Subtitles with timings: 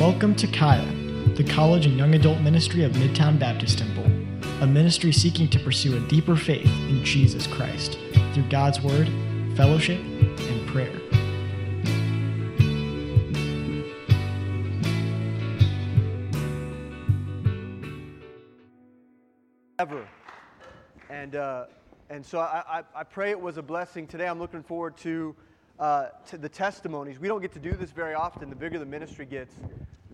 [0.00, 0.90] Welcome to Kaya,
[1.34, 4.06] the college and young adult ministry of Midtown Baptist Temple,
[4.62, 7.98] a ministry seeking to pursue a deeper faith in Jesus Christ
[8.32, 9.10] through God's Word,
[9.58, 10.98] fellowship, and prayer.
[19.78, 20.08] ever.
[21.10, 21.66] And, uh,
[22.08, 24.06] and so I, I, I pray it was a blessing.
[24.06, 25.36] Today I'm looking forward to,
[25.80, 27.18] uh, to the testimonies.
[27.18, 28.50] We don't get to do this very often.
[28.50, 29.54] The bigger the ministry gets,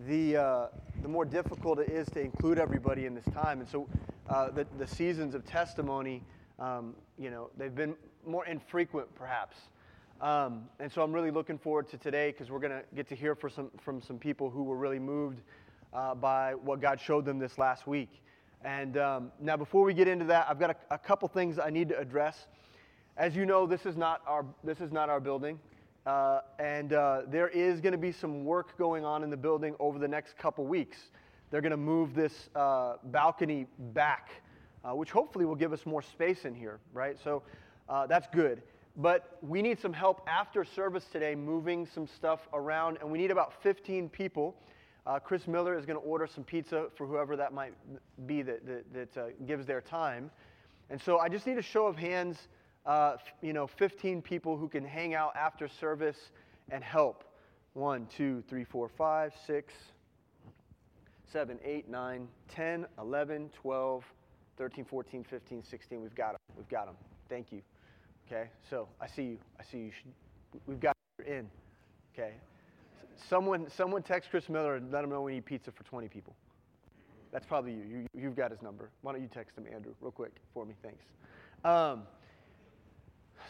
[0.07, 0.67] the, uh,
[1.01, 3.59] the more difficult it is to include everybody in this time.
[3.59, 3.87] And so
[4.29, 6.23] uh, the, the seasons of testimony,
[6.57, 7.95] um, you know, they've been
[8.25, 9.57] more infrequent perhaps.
[10.21, 13.15] Um, and so I'm really looking forward to today because we're going to get to
[13.15, 15.41] hear for some, from some people who were really moved
[15.93, 18.09] uh, by what God showed them this last week.
[18.63, 21.69] And um, now, before we get into that, I've got a, a, couple things I
[21.69, 22.47] need to address.
[23.17, 25.59] As you know, this is not our, this is not our building.
[26.05, 29.75] Uh, and uh, there is going to be some work going on in the building
[29.79, 30.97] over the next couple weeks.
[31.49, 34.29] They're going to move this uh, balcony back,
[34.85, 37.17] uh, which hopefully will give us more space in here, right?
[37.23, 37.41] So
[37.89, 38.61] uh, that's good.
[38.95, 43.31] But we need some help after service today moving some stuff around, and we need
[43.31, 44.55] about 15 people.
[45.07, 47.73] Uh, Chris Miller is going to order some pizza for whoever that might
[48.27, 50.29] be that, that, that gives their time.
[50.91, 52.47] And so I just need a show of hands,
[52.87, 56.31] uh, you know, 15 people who can hang out after service
[56.69, 57.25] and help.
[57.73, 59.73] One, two, three, four, five, six,
[61.31, 64.03] seven, eight, nine, 10, 11, 12,
[64.57, 66.01] 13, 14, 15, 16.
[66.01, 66.39] We've got them.
[66.55, 66.95] We've got them.
[67.29, 67.61] Thank you.
[68.25, 69.37] Okay, so I see you.
[69.59, 69.91] I see you.
[70.65, 71.49] We've got you in.
[72.13, 72.33] Okay,
[73.29, 76.33] someone, someone text Chris Miller and let him know we need pizza for 20 people.
[77.31, 78.07] That's probably you.
[78.15, 78.89] you have got his number.
[79.01, 80.73] Why don't you text him, Andrew, real quick for me?
[80.81, 81.03] Thanks.
[81.63, 82.03] Um,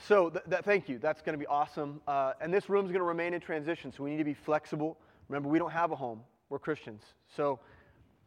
[0.06, 1.00] so, th- th- thank you.
[1.00, 2.02] That's going to be awesome.
[2.08, 4.98] Uh, and this room's going to remain in transition, so we need to be flexible.
[5.30, 6.22] Remember, we don't have a home.
[6.50, 7.02] We're Christians.
[7.36, 7.60] So,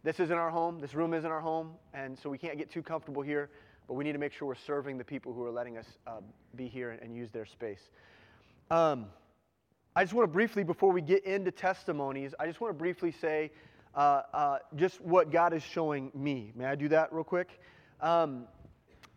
[0.02, 0.80] this isn't our home.
[0.80, 1.72] This room isn't our home.
[1.94, 3.50] And so, we can't get too comfortable here,
[3.88, 6.20] but we need to make sure we're serving the people who are letting us uh,
[6.56, 7.90] be here and, and, use their space.
[8.70, 9.06] Um,
[9.96, 13.12] I just want to briefly, before we get into testimonies, I just want to briefly
[13.12, 13.50] say
[13.94, 16.52] uh, uh, just what God is showing me.
[16.54, 17.60] May I do that real quick?
[18.00, 18.46] Um,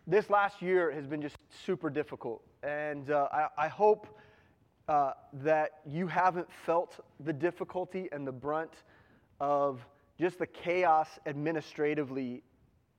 [0.06, 4.18] this last year has been just super difficult, and uh, I, I, hope
[4.86, 8.72] uh, that you haven't felt the difficulty and the brunt
[9.40, 9.84] of
[10.20, 12.42] just the chaos administratively,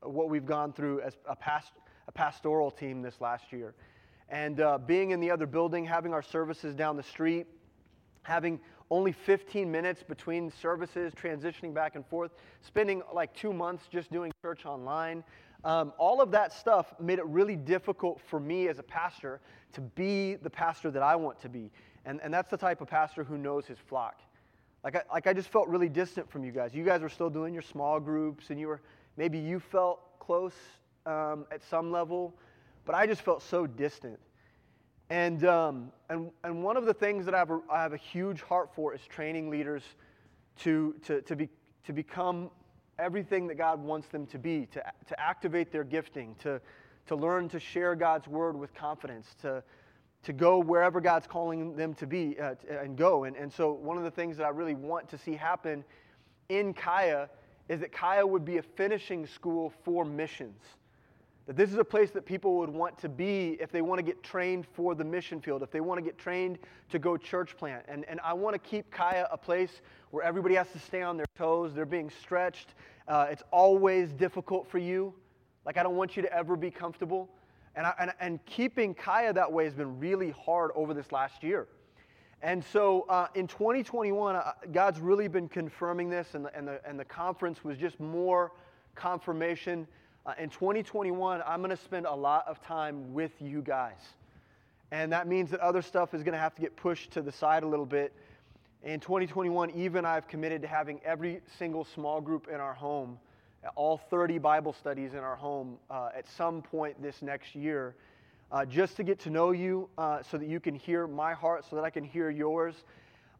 [0.01, 1.73] what we've gone through as a, past,
[2.07, 3.75] a pastoral team this last year.
[4.29, 7.45] And uh, being in the other building, having our services down the street,
[8.23, 14.11] having only 15 minutes between services, transitioning back and forth, spending like two months just
[14.11, 15.23] doing church online.
[15.65, 19.41] Um, all of that stuff made it really difficult for me as a pastor
[19.73, 21.71] to be the pastor that I want to be.
[22.05, 24.21] And, and that's the type of pastor who knows his flock.
[24.83, 26.75] Like I, like I just felt really distant from you guys.
[26.75, 28.79] You guys were still doing your small groups, and you were
[29.17, 30.53] maybe you felt close
[31.07, 32.35] um, at some level,
[32.85, 34.19] but I just felt so distant.
[35.09, 37.97] And, um, and, and one of the things that I have, a, I have a
[37.97, 39.83] huge heart for is training leaders
[40.59, 41.49] to, to, to, be,
[41.85, 42.49] to become
[42.99, 46.61] everything that God wants them to be, to, to activate their gifting, to,
[47.07, 49.63] to learn to share God's word with confidence, to,
[50.23, 53.25] to go wherever God's calling them to be uh, and go.
[53.25, 55.83] And, and so, one of the things that I really want to see happen
[56.49, 57.29] in Kaya
[57.69, 60.61] is that Kaya would be a finishing school for missions.
[61.47, 64.03] That this is a place that people would want to be if they want to
[64.03, 66.57] get trained for the mission field, if they want to get trained
[66.89, 67.85] to go church plant.
[67.87, 71.17] And, and I want to keep Kaya a place where everybody has to stay on
[71.17, 71.73] their toes.
[71.75, 72.73] They're being stretched.
[73.07, 75.13] Uh, it's always difficult for you.
[75.65, 77.29] Like, I don't want you to ever be comfortable.
[77.75, 81.43] And, I, and, and keeping Kaya that way has been really hard over this last
[81.43, 81.67] year.
[82.41, 86.81] And so uh, in 2021, uh, God's really been confirming this, and the, and, the,
[86.87, 88.51] and the conference was just more
[88.95, 89.87] confirmation
[90.25, 93.99] uh, in 2021, I'm going to spend a lot of time with you guys.
[94.91, 97.31] And that means that other stuff is going to have to get pushed to the
[97.31, 98.11] side a little bit.
[98.83, 103.19] In 2021, even I've committed to having every single small group in our home,
[103.75, 107.95] all 30 Bible studies in our home uh, at some point this next year,
[108.51, 111.65] uh, just to get to know you uh, so that you can hear my heart,
[111.69, 112.73] so that I can hear yours.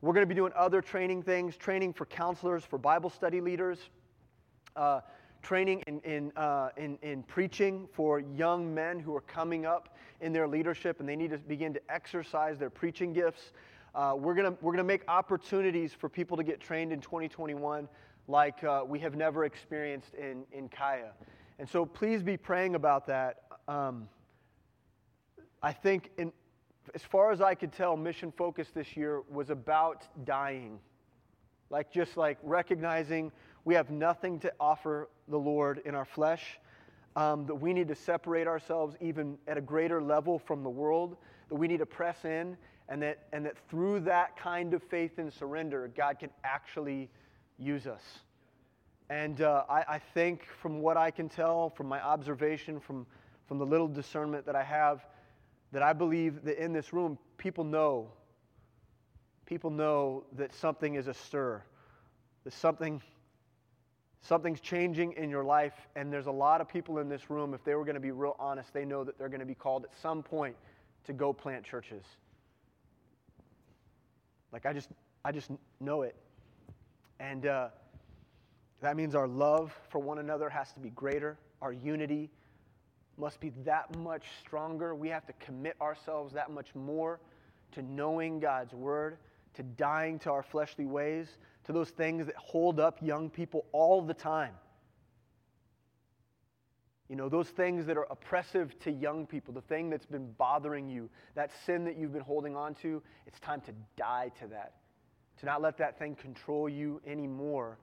[0.01, 3.79] We're going to be doing other training things, training for counselors, for Bible study leaders.
[5.45, 10.33] Training in, in, uh, in, in, preaching for young men who are coming up in
[10.33, 13.51] their leadership and they need to begin to exercise their preaching gifts.
[13.93, 17.87] Uh, we're going we're gonna make opportunities for people to get trained in 2021
[18.27, 21.11] like uh, we have never experienced in, in Kaya.
[21.59, 23.43] And so please be praying about that.
[23.67, 24.09] Um,
[25.61, 26.33] I think, in,
[26.95, 30.79] as far as I could tell, Mission Focus this year was about dying.
[31.69, 33.31] Like just like recognizing
[33.65, 36.59] we have nothing to offer the Lord in our flesh,
[37.15, 41.17] um, that we need to separate ourselves even at a greater level from the world,
[41.49, 42.55] that we need to press in,
[42.87, 47.09] and that, and that through that kind of faith and surrender, God can actually
[47.57, 48.03] use us.
[49.09, 53.05] And uh, I, I think, from what I can tell, from my observation, from,
[53.47, 55.05] from the little discernment that I have,
[55.71, 58.11] that I believe that in this room, people know.
[59.45, 61.63] People know that something is astir,
[62.43, 63.01] that something,
[64.25, 65.87] something's changing in your life.
[65.95, 68.11] And there's a lot of people in this room, if they were going to be
[68.11, 70.55] real honest, they know that they're going to be called at some point
[71.05, 72.03] to go plant churches.
[74.51, 74.89] Like I just,
[75.23, 76.15] I just know it.
[77.19, 77.69] And uh,
[78.81, 81.37] that means our love for one another has to be greater.
[81.61, 82.29] Our unity
[83.17, 84.95] must be that much stronger.
[84.95, 87.19] We have to commit ourselves that much more
[87.73, 89.17] to knowing God's word,
[89.53, 94.01] to dying to our fleshly ways, to those things that hold up young people all
[94.01, 94.53] the time.
[97.09, 100.89] You know, those things that are oppressive to young people, the thing that's been bothering
[100.89, 104.73] you, that sin that you've been holding on to, it's time to die to that.
[105.39, 107.77] To not let that thing control you anymore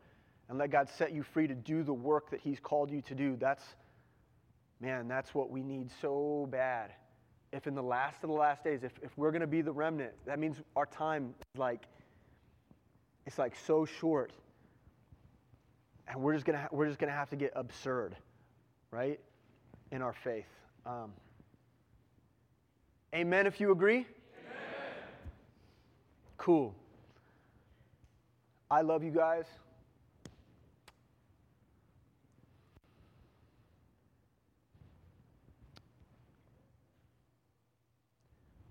[0.49, 3.15] and let God set you free to do the work that He's called you to
[3.15, 3.37] do.
[3.37, 3.63] That's,
[4.81, 6.91] man, that's what we need so bad.
[7.53, 9.73] If in the last of the last days, if, if we're going to be the
[9.73, 11.85] remnant, that means our time is like,
[13.27, 14.33] it's like so short.
[16.09, 18.17] And we're just to we're just to have to get absurd,
[18.91, 19.21] right,
[19.91, 20.49] in our faith.
[20.85, 21.13] Um,
[23.15, 23.99] amen if you agree?
[23.99, 24.07] Amen.
[26.37, 26.75] Cool.
[28.71, 29.45] I love you guys.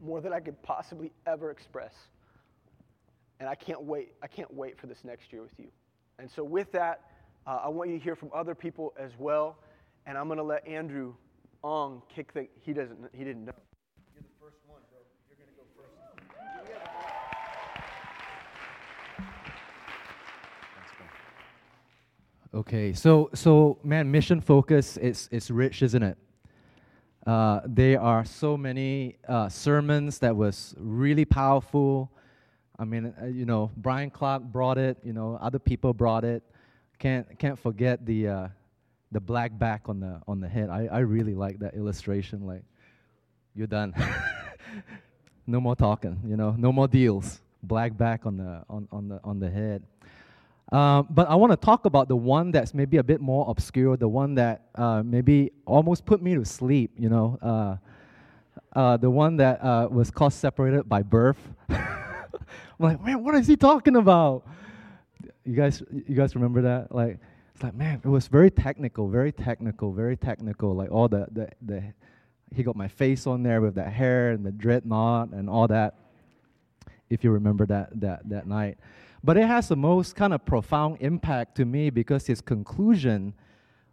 [0.01, 1.93] more than I could possibly ever express.
[3.41, 4.13] And I can't wait.
[4.21, 5.69] I can't wait for this next year with you.
[6.19, 7.01] And so, with that,
[7.47, 9.57] uh, I want you to hear from other people as well.
[10.05, 11.15] And I'm going to let Andrew
[11.63, 12.47] Ong kick the.
[12.61, 12.99] He doesn't.
[13.13, 13.53] He didn't know.
[14.13, 14.99] You're the first one, bro.
[15.27, 15.89] You're going to go first.
[22.53, 26.17] Okay, so so man, mission focus is is rich, isn't it?
[27.25, 32.11] Uh, there are so many uh, sermons that was really powerful.
[32.81, 34.97] I mean, uh, you know, Brian Clark brought it.
[35.03, 36.41] You know, other people brought it.
[36.97, 38.47] Can't can't forget the uh,
[39.11, 40.69] the black back on the on the head.
[40.71, 42.47] I, I really like that illustration.
[42.47, 42.63] Like,
[43.53, 43.93] you're done.
[45.47, 46.19] no more talking.
[46.25, 47.39] You know, no more deals.
[47.61, 49.83] Black back on the on, on the on the head.
[50.71, 53.95] Um, but I want to talk about the one that's maybe a bit more obscure,
[53.95, 57.75] the one that uh, maybe almost put me to sleep, you know, uh,
[58.73, 61.37] uh, the one that uh, was called Separated by Birth.
[62.79, 64.47] I'm like, man, what is he talking about?
[65.45, 66.93] You guys, you guys remember that?
[66.93, 67.19] Like,
[67.53, 70.73] it's like, man, it was very technical, very technical, very technical.
[70.75, 71.83] Like all the, the, the
[72.53, 75.95] he got my face on there with that hair and the dreadnought and all that.
[77.09, 78.77] If you remember that that that night.
[79.23, 83.33] But it has the most kind of profound impact to me because his conclusion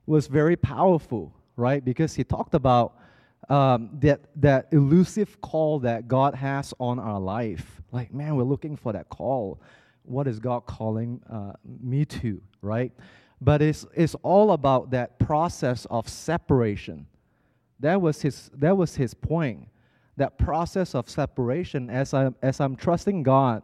[0.06, 1.84] was very powerful, right?
[1.84, 2.94] Because he talked about
[3.50, 7.77] um, that, that elusive call that God has on our life.
[7.92, 9.60] Like, man, we're looking for that call.
[10.02, 12.92] What is God calling uh, me to, right?
[13.40, 17.06] But it's, it's all about that process of separation.
[17.80, 19.68] That was his, that was his point.
[20.16, 23.62] That process of separation as, I, as I'm trusting God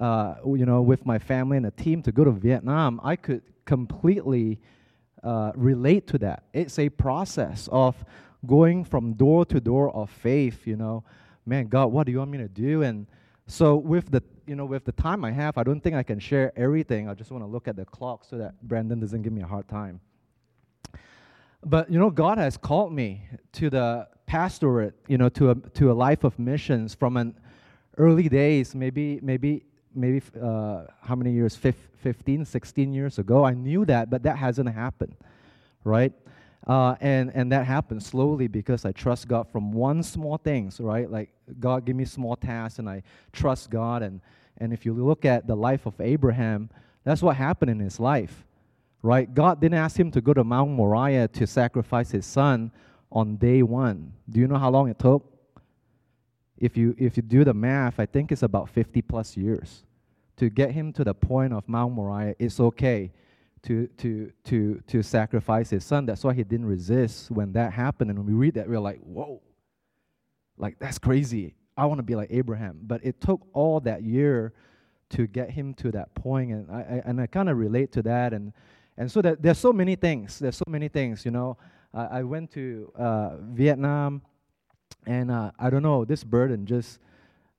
[0.00, 3.42] uh, you know, with my family and a team to go to Vietnam, I could
[3.64, 4.58] completely
[5.22, 6.44] uh, relate to that.
[6.52, 7.94] It's a process of
[8.46, 10.66] going from door to door of faith.
[10.66, 11.04] You know,
[11.46, 12.82] man, God, what do you want me to do?
[12.82, 13.06] And
[13.46, 16.18] so with the you know with the time I have, I don't think I can
[16.18, 17.08] share everything.
[17.08, 19.46] I just want to look at the clock so that Brandon doesn't give me a
[19.46, 20.00] hard time.
[21.64, 25.90] But you know, God has called me to the pastorate, you know, to a to
[25.90, 27.34] a life of missions from an
[27.98, 33.84] early days, maybe maybe maybe uh, how many years 15 16 years ago i knew
[33.84, 35.14] that but that hasn't happened
[35.84, 36.12] right
[36.66, 41.10] uh, and and that happened slowly because i trust god from one small things right?
[41.10, 43.02] Like god give me small tasks and i
[43.32, 44.02] trust god.
[44.02, 44.20] And
[44.58, 46.70] and if you look at the life of abraham
[47.04, 48.44] that's what happened in his life
[49.02, 49.34] right?
[49.34, 52.70] God didn't ask him to go to mount moriah to sacrifice his son
[53.10, 54.12] on day one.
[54.30, 55.28] Do you know how long it took?
[56.56, 59.82] If you if you do the math, I think it's about 50 plus years.
[60.36, 62.34] To get him to the point of Mount Moriah.
[62.38, 63.10] It's okay
[63.64, 66.06] to to to to sacrifice his son.
[66.06, 68.10] That's why he didn't resist when that happened.
[68.10, 69.40] And when we read that, we're like, whoa,
[70.56, 71.54] like that's crazy.
[71.76, 72.80] I want to be like Abraham.
[72.82, 74.52] But it took all that year
[75.10, 78.02] to get him to that point, and I, I and I kind of relate to
[78.02, 78.52] that, and
[78.96, 80.38] and so that there's so many things.
[80.38, 81.56] There's so many things, you know.
[81.94, 84.22] Uh, I went to uh, Vietnam,
[85.06, 86.98] and uh, I don't know this burden just,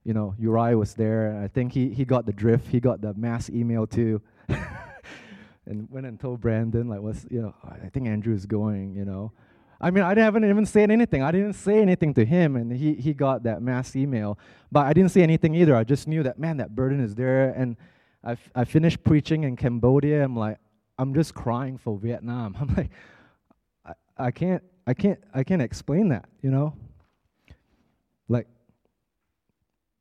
[0.04, 1.40] you know, Uriah was there.
[1.44, 2.68] I think he he got the drift.
[2.68, 4.22] He got the mass email too.
[5.66, 7.54] and went and told Brandon like, "What's you know?
[7.64, 9.32] I think Andrew is going." You know,
[9.84, 11.22] I mean, I haven't even said anything.
[11.22, 14.40] I didn't say anything to him, and he, he got that mass email.
[14.72, 15.76] But I didn't say anything either.
[15.76, 17.50] I just knew that, man, that burden is there.
[17.50, 17.76] And
[18.24, 20.24] I, f- I finished preaching in Cambodia.
[20.24, 20.58] I'm like,
[20.98, 22.56] I'm just crying for Vietnam.
[22.62, 22.92] I'm like,
[23.86, 23.94] I,
[24.28, 26.78] I can't, I can't, I can't explain that, you know?
[28.30, 28.48] Like,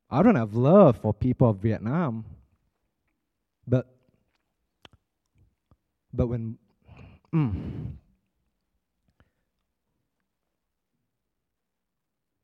[0.09, 2.25] I don't have love for people of Vietnam.
[3.67, 3.93] But,
[6.13, 6.59] but when,
[7.35, 7.93] mm,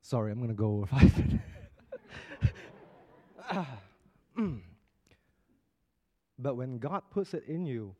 [0.09, 1.45] Sorry, I'm going to go over five minutes.
[6.39, 7.95] but when God puts it in you,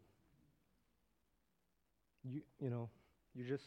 [2.25, 2.89] you you know,
[3.35, 3.67] you just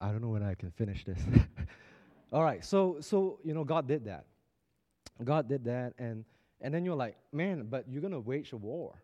[0.00, 1.18] I don't know when I can finish this.
[2.32, 4.26] All right, so so you know God did that.
[5.22, 6.24] God did that and
[6.60, 9.02] and then you're like, man, but you're to wage a war.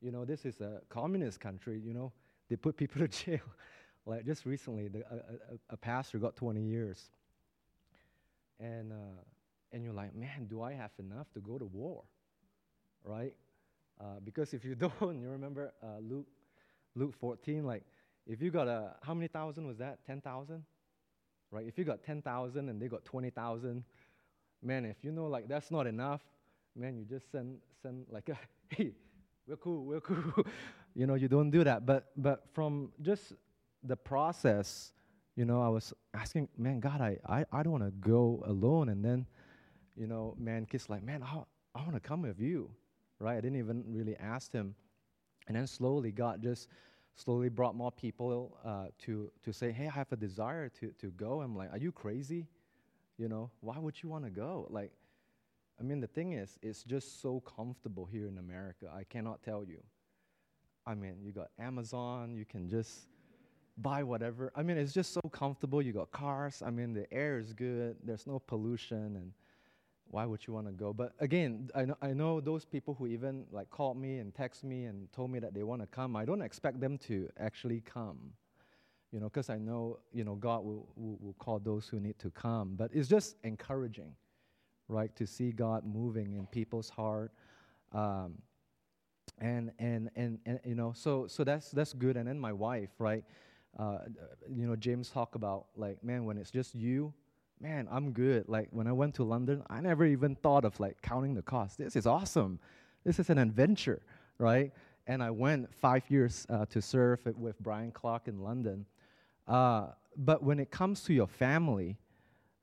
[0.00, 2.12] You know, this is a communist country, you know,
[2.50, 3.40] they put people to jail.
[4.04, 7.10] like just recently, the, a, a, a, pastor got 20 years.
[8.58, 9.22] And, uh,
[9.72, 12.02] and you're like, man, do I have enough to go to war?
[13.04, 13.34] Right?
[14.00, 16.26] Uh, because if you don't, you remember uh, Luke,
[16.96, 17.84] Luke 14, like,
[18.26, 20.04] if you got a, how many thousand was that?
[20.06, 20.64] 10,000?
[21.50, 21.66] Right?
[21.66, 23.84] If you got 10,000 and they got 20,000,
[24.62, 26.22] man, if you know, like, that's not enough,
[26.76, 28.36] man, you just send send like, a,
[28.74, 28.92] hey,
[29.46, 30.44] we're cool, we're cool.
[30.94, 31.84] you know, you don't do that.
[31.84, 33.32] But but from just
[33.82, 34.92] the process,
[35.36, 38.88] you know, I was asking, man, God, I I, I don't want to go alone.
[38.88, 39.26] And then,
[39.96, 41.42] you know, man, kids like, man, I
[41.74, 42.70] I want to come with you,
[43.18, 43.36] right?
[43.36, 44.74] I didn't even really ask him.
[45.48, 46.68] And then slowly, God just
[47.14, 51.10] slowly brought more people uh, to to say, hey, I have a desire to to
[51.12, 51.40] go.
[51.42, 52.46] I'm like, are you crazy?
[53.18, 54.66] You know, why would you want to go?
[54.70, 54.90] Like,
[55.78, 58.90] I mean, the thing is, it's just so comfortable here in America.
[58.94, 59.82] I cannot tell you.
[60.86, 63.06] I mean, you got Amazon, you can just
[63.78, 64.52] buy whatever.
[64.56, 65.80] I mean, it's just so comfortable.
[65.80, 66.62] You got cars.
[66.64, 67.96] I mean, the air is good.
[68.02, 69.32] There's no pollution, and
[70.12, 70.92] why would you want to go?
[70.92, 74.62] But again, I know, I know those people who even like called me and text
[74.62, 76.14] me and told me that they want to come.
[76.14, 78.18] I don't expect them to actually come,
[79.10, 82.18] you know, because I know, you know, God will, will, will call those who need
[82.20, 82.76] to come.
[82.76, 84.14] But it's just encouraging
[84.92, 85.14] right?
[85.16, 87.32] To see God moving in people's heart.
[87.92, 88.34] Um,
[89.38, 92.16] and, and, and, and, you know, so, so that's, that's good.
[92.16, 93.24] And then my wife, right?
[93.78, 93.98] Uh,
[94.54, 97.12] you know, James talk about like, man, when it's just you,
[97.62, 98.48] man, I'm good.
[98.48, 101.78] Like when I went to London, I never even thought of like counting the cost.
[101.78, 102.58] This is awesome.
[103.04, 104.02] This is an adventure,
[104.38, 104.72] right?
[105.06, 108.86] And I went five years uh, to serve with Brian Clark in London.
[109.46, 111.98] Uh, but when it comes to your family,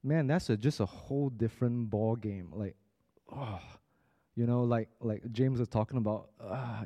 [0.04, 2.50] man, that's a, just a whole different ball game.
[2.54, 2.76] Like,
[3.34, 3.60] oh,
[4.36, 6.84] you know, like like James was talking about, uh,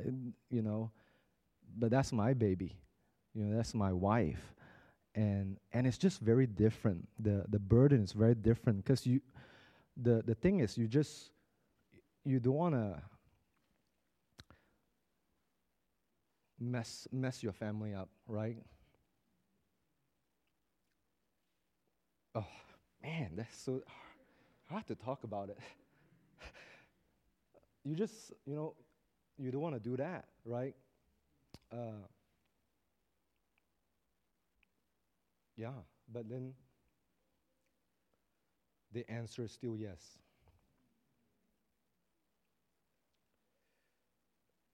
[0.50, 0.90] you know,
[1.76, 2.76] but that's my baby,
[3.34, 4.53] you know, that's my wife,
[5.14, 7.08] and and it's just very different.
[7.18, 9.20] The the burden is very different because you,
[9.96, 11.30] the the thing is, you just
[12.24, 13.02] you don't want to
[16.58, 18.58] mess mess your family up, right?
[22.34, 22.46] Oh
[23.02, 23.82] man, that's so
[24.68, 25.58] hard to talk about it.
[27.84, 28.74] you just, you know,
[29.38, 30.74] you don't want to do that, right?
[31.72, 32.06] Uh,
[35.56, 35.70] yeah,
[36.12, 36.52] but then
[38.92, 40.18] the answer is still yes.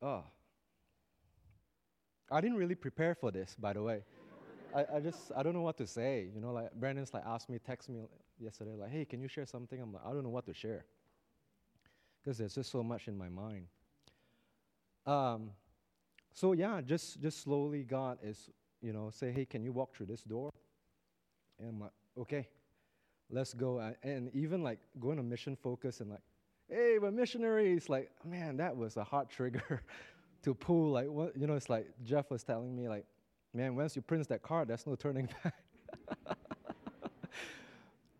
[0.02, 0.24] Oh.
[2.30, 4.02] I didn't really prepare for this, by the way.
[4.74, 6.28] I, I just I don't know what to say.
[6.34, 8.02] You know, like Brandon's like asked me, text me
[8.38, 9.80] yesterday, like, hey, can you share something?
[9.80, 10.84] I'm like, I don't know what to share.
[12.22, 13.66] Because there's just so much in my mind.
[15.06, 15.50] Um,
[16.32, 20.06] so yeah, just just slowly God is, you know, say, hey, can you walk through
[20.06, 20.50] this door?
[21.60, 22.48] And I'm like, okay,
[23.30, 23.92] let's go.
[24.02, 26.22] and even like going to mission focus and like,
[26.68, 27.88] hey, we're missionaries.
[27.88, 29.82] Like, man, that was a hard trigger
[30.42, 30.90] to pull.
[30.90, 33.04] Like, what, you know, it's like Jeff was telling me, like,
[33.52, 35.54] man, once you print that card, there's no turning back.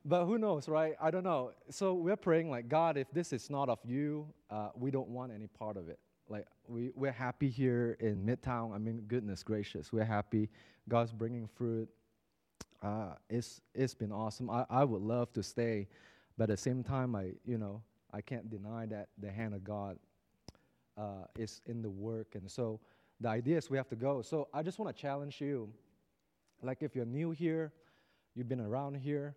[0.04, 0.94] but who knows, right?
[1.00, 1.52] I don't know.
[1.70, 5.32] So we're praying like, God, if this is not of you, uh, we don't want
[5.32, 5.98] any part of it.
[6.28, 8.72] Like we we're happy here in Midtown.
[8.72, 10.48] I mean, goodness gracious, we're happy.
[10.88, 11.88] God's bringing fruit.
[12.82, 14.48] Uh, it's it's been awesome.
[14.48, 15.88] I, I would love to stay,
[16.38, 17.82] but at the same time, I you know
[18.12, 19.98] I can't deny that the hand of God
[20.96, 22.80] uh, is in the work, and so
[23.20, 24.22] the idea is we have to go.
[24.22, 25.70] So I just want to challenge you.
[26.62, 27.72] Like if you're new here,
[28.34, 29.34] you've been around here,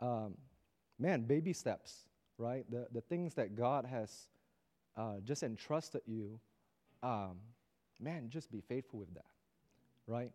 [0.00, 0.36] um,
[0.98, 2.06] man, baby steps,
[2.38, 2.64] right?
[2.70, 4.28] The the things that God has
[4.96, 6.40] uh, just entrusted you,
[7.02, 7.36] um,
[8.00, 9.26] man, just be faithful with that,
[10.06, 10.32] right?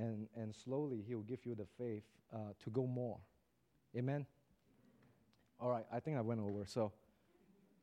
[0.00, 2.04] And, and slowly He will give you the faith
[2.34, 3.18] uh, to go more.
[3.94, 4.24] Amen?
[5.60, 6.90] All right, I think I went over, so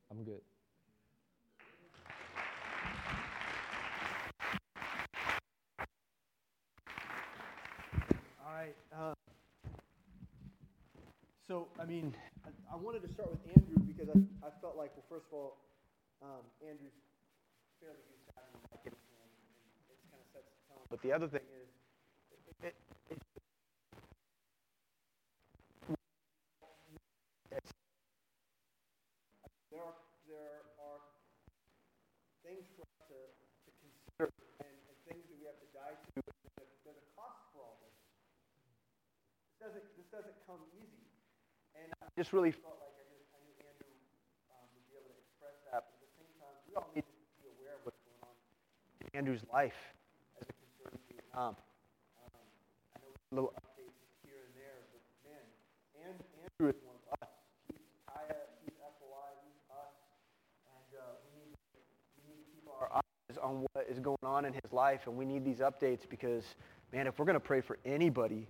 [0.09, 0.41] I'm good.
[8.43, 8.75] All right.
[8.91, 9.13] Uh,
[11.47, 14.89] so, I mean, I, I wanted to start with Andrew because I, I felt like,
[14.95, 15.57] well, first of all,
[16.23, 16.97] um, Andrew's
[17.79, 18.91] fairly used to.
[20.89, 21.67] But the other thing is,
[22.61, 22.73] there
[29.85, 29.93] are
[30.25, 30.99] there are
[32.41, 33.17] things for us to,
[33.77, 34.33] consider
[34.65, 34.73] and,
[35.05, 36.17] things that we have to die to.
[36.57, 37.93] There's a, cost for all this.
[39.53, 41.05] This doesn't this doesn't come easy,
[41.77, 43.93] and I just really felt like I knew, I knew Andrew
[44.49, 45.85] um, would be able to express that.
[45.85, 48.33] But at the same time, we all need to be aware of what's going on
[49.05, 49.77] in Andrew's life
[50.41, 51.53] as concerns Vietnam.
[51.53, 51.66] Um,
[53.31, 53.91] little updates
[54.23, 55.43] here and there, but man,
[56.07, 56.15] and
[56.47, 57.29] Andrew is one of us.
[57.67, 59.95] He's Kaya, he's FOI, he's us,
[60.71, 61.55] and uh, we need
[62.15, 65.17] we need to keep our eyes on what is going on in his life, and
[65.17, 66.55] we need these updates because,
[66.93, 68.47] man, if we're going to pray for anybody,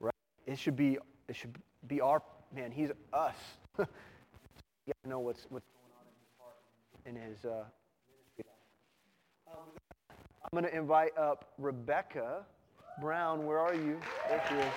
[0.00, 0.12] right,
[0.46, 0.98] it should be
[1.28, 1.56] it should
[1.86, 2.20] be our
[2.52, 2.72] man.
[2.72, 3.36] He's us.
[3.78, 6.58] you got to know what's what's going on in his heart
[7.06, 7.64] in his uh,
[8.10, 8.44] ministry.
[9.46, 9.70] Um,
[10.42, 12.44] I'm going to invite up Rebecca
[13.00, 13.46] Brown.
[13.46, 14.00] Where are you?
[14.28, 14.72] There she is.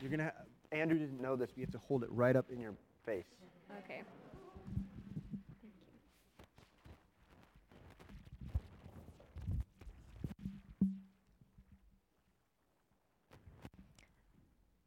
[0.00, 0.24] You're gonna.
[0.24, 1.50] Ha- Andrew didn't know this.
[1.50, 3.24] But you have to hold it right up in your face.
[3.84, 4.02] Okay.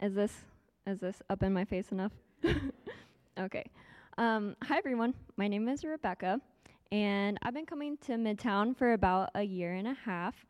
[0.01, 0.31] Is this
[0.87, 2.13] is this up in my face enough?
[3.39, 3.65] okay.
[4.17, 5.13] Um, hi everyone.
[5.35, 6.39] My name is Rebecca,
[6.91, 10.45] and I've been coming to Midtown for about a year and a half.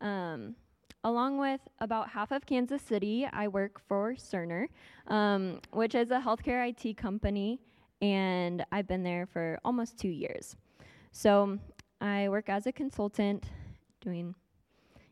[0.00, 0.56] Um,
[1.04, 4.68] along with about half of Kansas City, I work for Cerner,
[5.08, 7.60] um, which is a healthcare IT company,
[8.00, 10.56] and I've been there for almost two years.
[11.12, 11.58] So
[12.00, 13.44] I work as a consultant,
[14.00, 14.34] doing,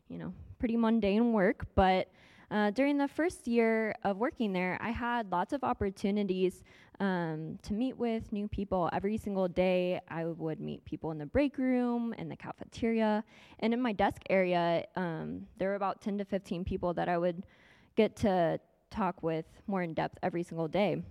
[0.09, 2.09] you know, pretty mundane work, but
[2.49, 6.63] uh, during the first year of working there, I had lots of opportunities
[7.01, 9.99] um, to meet with new people every single day.
[10.07, 13.23] I would meet people in the break room, in the cafeteria,
[13.59, 14.85] and in my desk area.
[14.95, 17.43] Um, there were about 10 to 15 people that I would
[17.95, 18.59] get to
[18.91, 21.01] talk with more in depth every single day.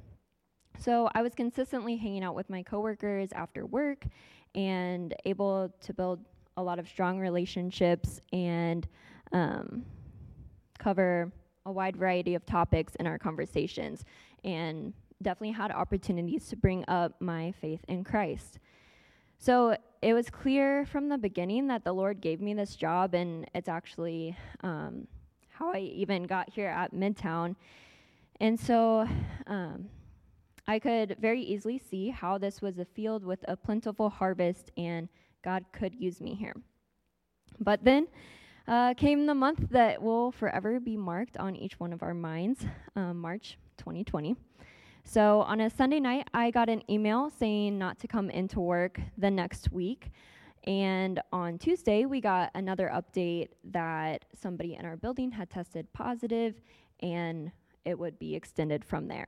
[0.79, 4.07] So I was consistently hanging out with my coworkers after work
[4.55, 6.21] and able to build
[6.57, 8.87] a lot of strong relationships and
[9.33, 9.85] um,
[10.79, 11.33] cover
[11.67, 14.05] a wide variety of topics in our conversations
[14.45, 18.59] and definitely had opportunities to bring up my faith in Christ.
[19.39, 23.49] So it was clear from the beginning that the Lord gave me this job, and
[23.55, 25.07] it's actually um,
[25.49, 27.57] how I even got here at Midtown.
[28.41, 29.07] And so
[29.47, 29.89] um,
[30.67, 35.09] I could very easily see how this was a field with a plentiful harvest, and
[35.43, 36.55] God could use me here.
[37.59, 38.09] But then
[38.69, 42.65] uh, came the month that will forever be marked on each one of our minds,
[42.95, 44.37] um, March 2020.
[45.05, 49.01] So on a Sunday night, I got an email saying not to come into work
[49.19, 50.11] the next week.
[50.65, 56.61] And on Tuesday, we got another update that somebody in our building had tested positive
[57.01, 57.51] and
[57.85, 59.27] it would be extended from there.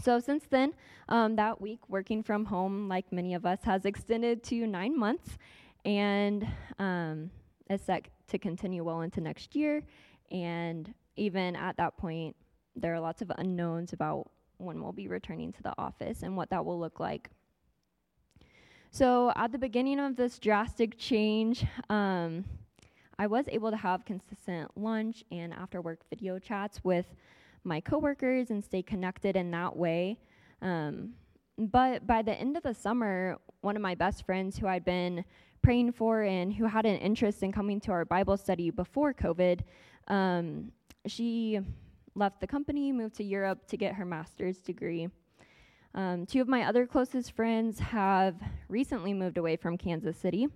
[0.00, 0.72] So, since then,
[1.08, 5.36] um, that week working from home, like many of us, has extended to nine months
[5.84, 6.46] and
[6.78, 7.30] um,
[7.68, 9.82] is set to continue well into next year.
[10.30, 12.36] And even at that point,
[12.74, 14.30] there are lots of unknowns about
[14.62, 17.30] when we'll be returning to the office and what that will look like.
[18.90, 22.44] So, at the beginning of this drastic change, um,
[23.18, 27.06] I was able to have consistent lunch and after work video chats with
[27.64, 30.18] my coworkers and stay connected in that way.
[30.60, 31.14] Um,
[31.58, 35.24] but by the end of the summer, one of my best friends who I'd been
[35.62, 39.60] praying for and who had an interest in coming to our Bible study before COVID,
[40.08, 40.72] um,
[41.06, 41.60] she
[42.14, 45.08] left the company, moved to Europe to get her master's degree.
[45.94, 48.36] Um, two of my other closest friends have
[48.68, 50.48] recently moved away from Kansas City,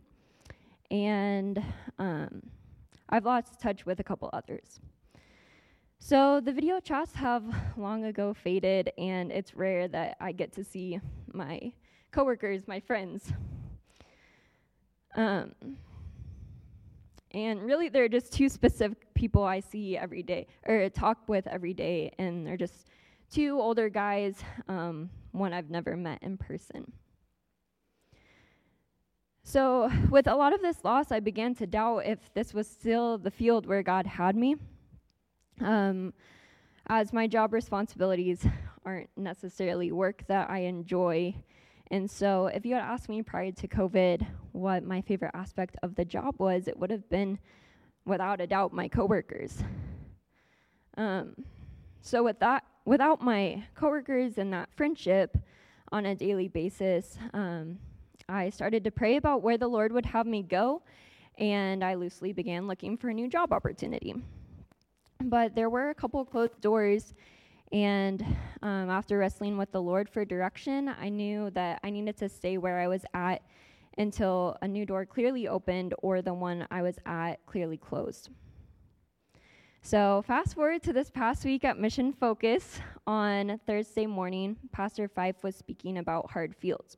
[0.90, 1.62] and
[1.98, 2.42] um,
[3.08, 4.80] I've lost touch with a couple others.
[5.98, 7.42] So the video chats have
[7.76, 11.00] long ago faded, and it's rare that I get to see
[11.32, 11.72] my
[12.12, 13.32] coworkers, my friends.
[15.16, 15.52] Um,
[17.36, 21.74] and really, they're just two specific people I see every day, or talk with every
[21.74, 22.86] day, and they're just
[23.30, 24.36] two older guys,
[24.68, 26.90] um, one I've never met in person.
[29.42, 33.18] So, with a lot of this loss, I began to doubt if this was still
[33.18, 34.56] the field where God had me.
[35.60, 36.14] Um,
[36.86, 38.46] as my job responsibilities
[38.86, 41.34] aren't necessarily work that I enjoy.
[41.90, 45.94] And so, if you had asked me prior to COVID what my favorite aspect of
[45.94, 47.38] the job was, it would have been,
[48.04, 49.62] without a doubt, my coworkers.
[50.96, 51.36] Um,
[52.00, 55.36] so, with that, without my coworkers and that friendship
[55.92, 57.78] on a daily basis, um,
[58.28, 60.82] I started to pray about where the Lord would have me go,
[61.38, 64.16] and I loosely began looking for a new job opportunity.
[65.22, 67.14] But there were a couple closed doors,
[67.72, 68.22] and
[68.62, 72.58] um, after wrestling with the Lord for direction, I knew that I needed to stay
[72.58, 73.42] where I was at
[73.98, 78.30] until a new door clearly opened or the one I was at clearly closed.
[79.82, 85.44] So, fast forward to this past week at Mission Focus on Thursday morning, Pastor Fife
[85.44, 86.96] was speaking about hard fields.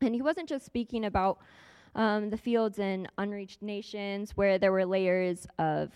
[0.00, 1.38] And he wasn't just speaking about
[1.94, 5.90] um, the fields in unreached nations where there were layers of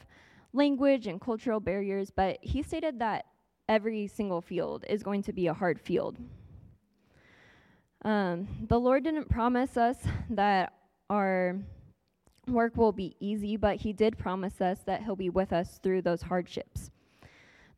[0.52, 3.26] language and cultural barriers, but he stated that
[3.72, 6.18] every single field is going to be a hard field.
[8.04, 9.96] Um, the Lord didn't promise us
[10.28, 10.74] that
[11.08, 11.56] our
[12.46, 16.02] work will be easy, but He did promise us that He'll be with us through
[16.02, 16.90] those hardships.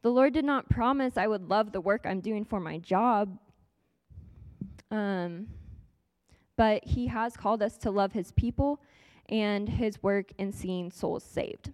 [0.02, 3.38] The Lord did not promise I would love the work I'm doing for my job,
[4.90, 5.46] um,
[6.56, 8.80] but He has called us to love His people
[9.28, 11.70] and His work in seeing souls saved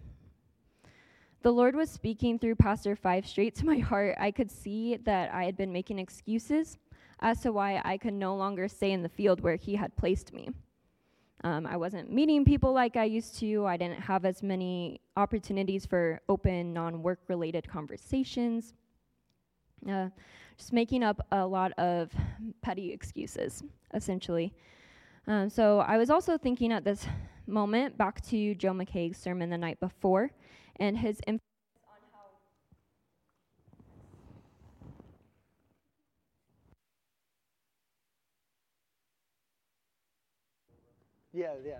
[1.43, 4.15] the Lord was speaking through Pastor Fife straight to my heart.
[4.19, 6.77] I could see that I had been making excuses
[7.19, 10.33] as to why I could no longer stay in the field where He had placed
[10.33, 10.49] me.
[11.43, 13.65] Um, I wasn't meeting people like I used to.
[13.65, 18.75] I didn't have as many opportunities for open, non work related conversations.
[19.89, 20.09] Uh,
[20.57, 22.11] just making up a lot of
[22.61, 23.63] petty excuses,
[23.95, 24.53] essentially.
[25.25, 27.07] Um, so I was also thinking at this
[27.47, 30.31] moment back to Joe McCaig's sermon the night before
[30.77, 31.41] and his emphasis
[31.87, 32.27] on how
[41.33, 41.79] Yeah, yeah.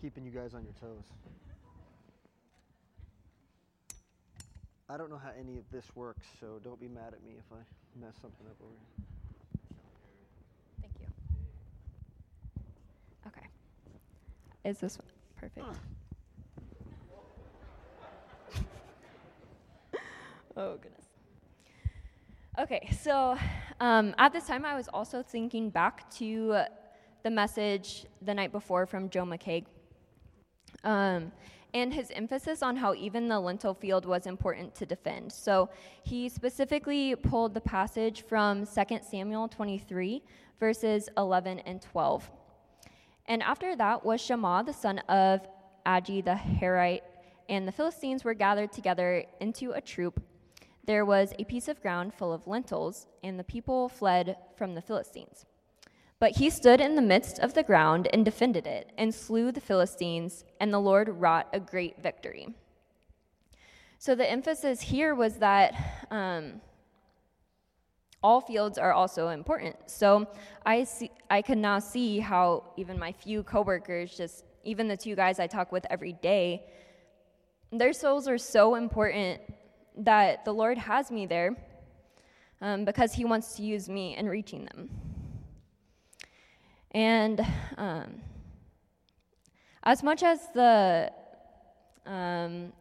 [0.00, 1.04] Keeping you guys on your toes.
[4.88, 7.44] I don't know how any of this works, so don't be mad at me if
[7.52, 7.60] I
[8.00, 9.07] mess something up over here.
[14.68, 15.06] Is this one?
[15.34, 15.66] Perfect.
[20.58, 21.06] oh, goodness.
[22.58, 23.38] Okay, so
[23.80, 26.64] um, at this time, I was also thinking back to
[27.22, 29.64] the message the night before from Joe McCaig.
[30.84, 31.32] Um,
[31.72, 35.32] and his emphasis on how even the lentil field was important to defend.
[35.32, 35.70] So
[36.02, 40.22] he specifically pulled the passage from 2 Samuel 23,
[40.60, 42.30] verses 11 and 12.
[43.28, 45.46] And after that was Shammah, the son of
[45.86, 47.02] Agee the Harite,
[47.48, 50.22] and the Philistines were gathered together into a troop.
[50.86, 54.80] There was a piece of ground full of lentils, and the people fled from the
[54.80, 55.44] Philistines.
[56.18, 59.60] But he stood in the midst of the ground and defended it, and slew the
[59.60, 62.48] Philistines, and the Lord wrought a great victory.
[63.98, 66.62] So the emphasis here was that um,
[68.22, 69.76] all fields are also important.
[69.86, 70.26] So
[70.66, 75.14] I see, I can now see how even my few coworkers, just even the two
[75.14, 76.64] guys I talk with every day,
[77.70, 79.40] their souls are so important
[79.98, 81.56] that the Lord has me there
[82.60, 84.90] um, because He wants to use me in reaching them.
[86.92, 87.40] And
[87.76, 88.20] um,
[89.84, 91.12] as much as the
[92.06, 92.72] um,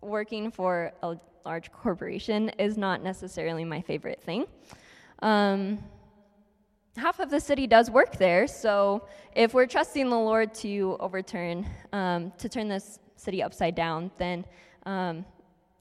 [0.00, 4.46] working for a large corporation is not necessarily my favorite thing,
[5.22, 5.78] um,
[6.96, 11.66] half of the city does work there, so if we're trusting the Lord to overturn,
[11.92, 14.44] um, to turn this city upside down, then
[14.84, 15.24] um,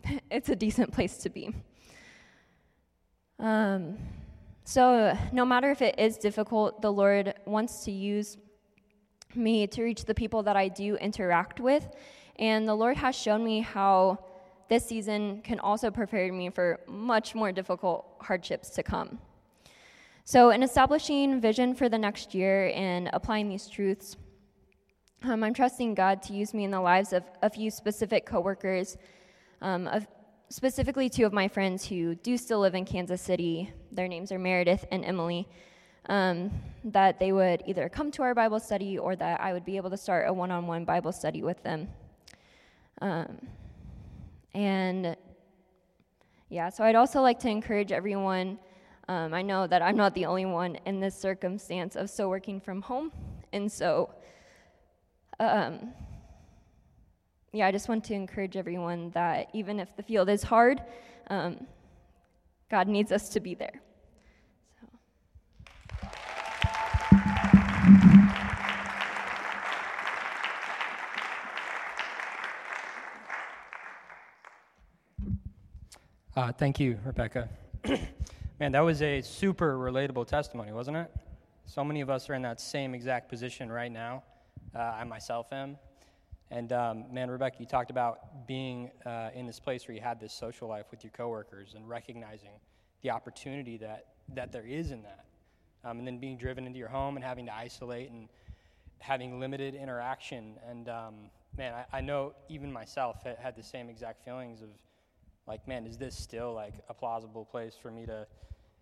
[0.32, 1.54] it's a decent place to be.
[3.40, 3.98] Um,
[4.64, 8.38] so, no matter if it is difficult, the Lord wants to use
[9.36, 11.90] me to reach the people that I do interact with.
[12.38, 14.24] And the Lord has shown me how
[14.70, 19.20] this season can also prepare me for much more difficult hardships to come.
[20.24, 24.18] So, in establishing vision for the next year and applying these truths,
[25.24, 28.98] um, I'm trusting God to use me in the lives of a few specific coworkers,
[29.62, 30.08] um, of
[30.50, 33.72] specifically two of my friends who do still live in Kansas City.
[33.92, 35.48] Their names are Meredith and Emily.
[36.08, 36.52] Um,
[36.84, 39.92] that they would either come to our Bible study or that I would be able
[39.92, 41.88] to start a one on one Bible study with them.
[43.02, 43.48] Um,
[44.54, 45.16] and
[46.50, 48.58] yeah, so I'd also like to encourage everyone.
[49.12, 52.62] Um, I know that I'm not the only one in this circumstance of still working
[52.62, 53.12] from home.
[53.52, 54.10] And so,
[55.38, 55.92] um,
[57.52, 60.82] yeah, I just want to encourage everyone that even if the field is hard,
[61.30, 61.68] um,
[62.70, 63.82] God needs us to be there.
[76.34, 77.50] Uh, thank you, Rebecca.
[78.62, 81.12] Man, that was a super relatable testimony, wasn't it?
[81.66, 84.22] So many of us are in that same exact position right now.
[84.76, 85.78] Uh, I myself am.
[86.52, 90.20] And um, man, Rebecca, you talked about being uh, in this place where you had
[90.20, 92.52] this social life with your coworkers and recognizing
[93.02, 95.26] the opportunity that, that there is in that.
[95.84, 98.30] Um, and then being driven into your home and having to isolate and
[99.00, 100.60] having limited interaction.
[100.70, 101.16] And um,
[101.58, 104.70] man, I, I, know even myself had, had the same exact feelings of
[105.48, 108.28] like, man, is this still like a plausible place for me to,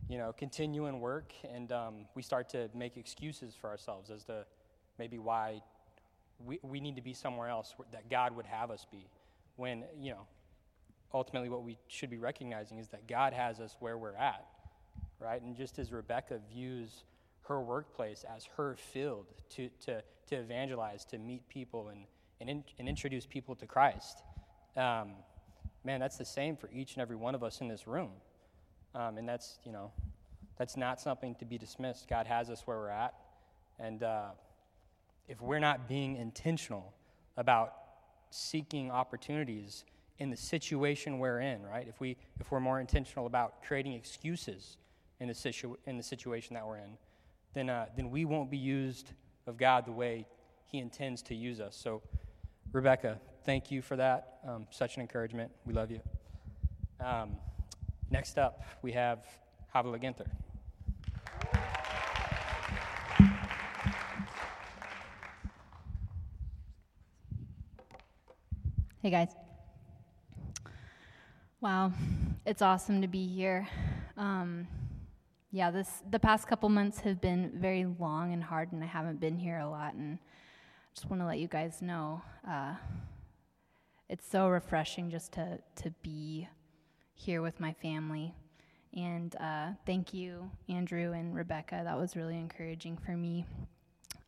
[0.08, 1.34] you know, continue and work?
[1.52, 4.46] And um, we start to make excuses for ourselves as to
[4.98, 5.62] maybe why
[6.46, 9.08] we, we need to be somewhere else that God would have us be.
[9.56, 10.28] When, you know,
[11.14, 14.46] ultimately what we should be recognizing is that God has us where we're at,
[15.20, 15.42] right?
[15.42, 17.04] And just as Rebecca views
[17.50, 22.06] her workplace as her field to, to, to evangelize, to meet people and,
[22.40, 24.22] and, in, and introduce people to Christ.
[24.78, 25.14] Um,
[25.84, 28.12] man, that's the same for each and every one of us in this room.
[28.96, 29.92] Um, and that's, you know,
[30.58, 32.08] that's not something to be dismissed.
[32.08, 33.14] God has us where we're at.
[33.80, 34.30] And uh,
[35.28, 36.94] if we're not being intentional
[37.38, 37.74] about
[38.30, 39.86] seeking opportunities
[40.18, 41.88] in the situation we're in, right?
[41.88, 44.78] If, we, if we're more intentional about creating excuses
[45.20, 46.98] in the, situ- in the situation that we're in,
[47.54, 49.14] then, uh, then we won't be used
[49.48, 50.28] of God the way
[50.66, 51.76] He intends to use us.
[51.76, 52.02] So,
[52.74, 54.40] Rebecca, thank you for that.
[54.46, 55.52] Um, such an encouragement.
[55.66, 56.02] We love you.
[57.00, 57.38] Um,
[58.12, 59.20] next up, we have
[59.74, 60.28] Havila Ginther.
[69.02, 69.30] Hey guys.
[71.62, 71.94] Wow,
[72.46, 73.68] it's awesome to be here.
[74.18, 74.68] Um,
[75.52, 79.20] yeah, this the past couple months have been very long and hard, and I haven't
[79.20, 79.94] been here a lot.
[79.94, 82.76] And I just want to let you guys know uh,
[84.10, 86.48] it's so refreshing just to, to be
[87.20, 88.34] here with my family.
[88.96, 91.82] And uh, thank you, Andrew and Rebecca.
[91.84, 93.46] That was really encouraging for me.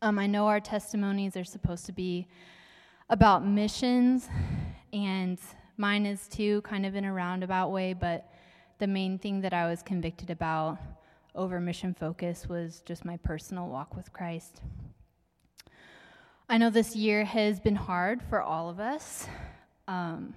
[0.02, 2.28] Um, I know our testimonies are supposed to be
[3.08, 4.28] about missions,
[4.92, 5.38] and
[5.78, 8.30] mine is too, kind of in a roundabout way, but
[8.78, 10.78] the main thing that I was convicted about
[11.34, 14.60] over mission focus was just my personal walk with Christ.
[16.48, 19.26] I know this year has been hard for all of us.
[19.88, 20.34] Um,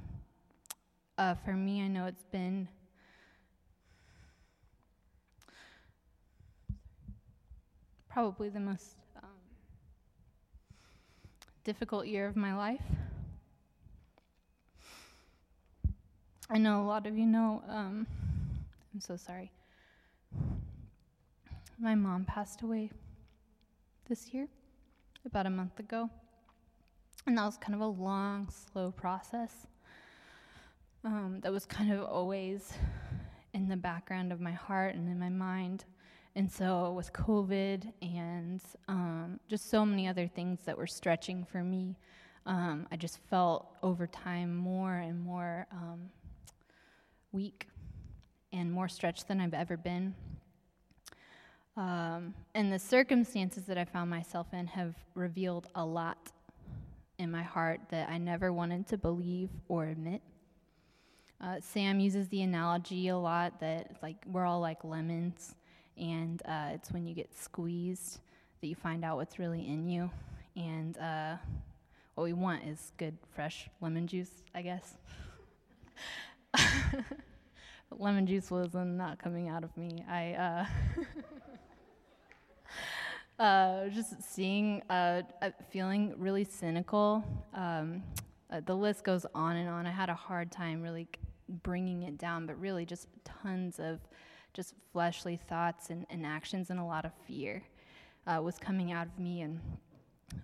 [1.18, 2.68] uh, for me, I know it's been
[8.10, 9.30] probably the most um,
[11.64, 12.82] difficult year of my life.
[16.50, 18.06] I know a lot of you know, um,
[18.94, 19.52] I'm so sorry.
[21.80, 22.92] My mom passed away
[24.08, 24.48] this year
[25.26, 26.10] about a month ago.
[27.26, 29.66] And that was kind of a long, slow process
[31.06, 32.74] um, that was kind of always
[33.54, 35.86] in the background of my heart and in my mind.
[36.36, 41.64] And so, with COVID and um, just so many other things that were stretching for
[41.64, 41.96] me,
[42.46, 46.10] um, I just felt over time more and more um,
[47.32, 47.68] weak
[48.52, 50.14] and more stretched than I've ever been.
[51.78, 56.32] Um, and the circumstances that I found myself in have revealed a lot
[57.18, 60.22] in my heart that I never wanted to believe or admit.
[61.42, 65.56] Uh, Sam uses the analogy a lot that like we're all like lemons,
[65.98, 68.20] and uh, it's when you get squeezed
[68.62, 70.10] that you find out what's really in you.
[70.56, 71.36] And uh,
[72.16, 74.96] what we want is good, fresh lemon juice, I guess.
[76.54, 80.04] but lemon juice was not coming out of me.
[80.10, 80.34] I.
[80.34, 80.66] Uh,
[83.44, 87.24] uh, just seeing, uh, uh, feeling really cynical.
[87.54, 88.04] Um,
[88.50, 89.86] uh, the list goes on and on.
[89.86, 91.08] I had a hard time really
[91.48, 94.00] bringing it down, but really just tons of
[94.54, 97.62] just fleshly thoughts and, and actions and a lot of fear
[98.26, 99.42] uh, was coming out of me.
[99.42, 99.60] And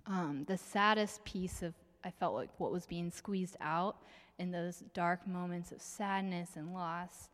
[0.06, 3.96] um, the saddest piece of I felt like what was being squeezed out
[4.38, 7.28] in those dark moments of sadness and loss,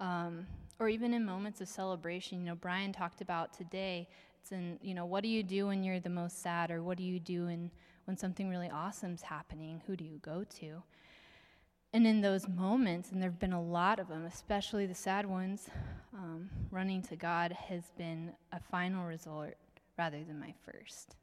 [0.00, 0.46] um,
[0.78, 2.38] or even in moments of celebration.
[2.38, 4.08] You know, Brian talked about today.
[4.40, 6.98] It's in you know, what do you do when you're the most sad, or what
[6.98, 7.70] do you do in,
[8.04, 9.82] when something really awesome's happening?
[9.86, 10.82] Who do you go to?
[11.94, 15.26] And in those moments, and there have been a lot of them, especially the sad
[15.26, 15.68] ones,
[16.14, 19.58] um, running to God has been a final resort
[19.98, 21.16] rather than my first.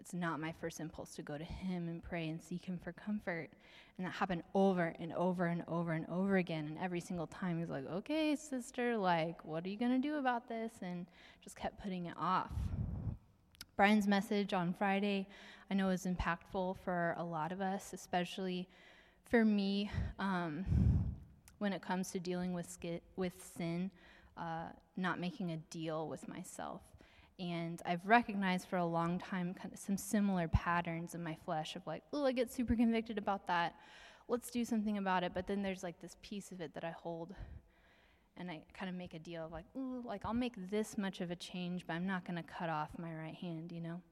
[0.00, 2.90] It's not my first impulse to go to Him and pray and seek Him for
[2.90, 3.50] comfort.
[3.96, 6.66] And that happened over and over and over and over again.
[6.66, 10.16] And every single time He's like, okay, sister, like, what are you going to do
[10.16, 10.72] about this?
[10.82, 11.06] And
[11.44, 12.50] just kept putting it off.
[13.76, 15.28] Brian's message on Friday,
[15.70, 18.68] I know, is impactful for a lot of us, especially
[19.32, 20.62] for me, um,
[21.56, 23.90] when it comes to dealing with, sk- with sin,
[24.36, 24.66] uh,
[24.98, 26.82] not making a deal with myself.
[27.40, 31.76] And I've recognized for a long time kind of some similar patterns in my flesh
[31.76, 33.74] of like, oh, I get super convicted about that.
[34.28, 35.32] Let's do something about it.
[35.32, 37.34] But then there's like this piece of it that I hold
[38.36, 41.22] and I kind of make a deal of like, ooh, like I'll make this much
[41.22, 44.02] of a change, but I'm not going to cut off my right hand, you know?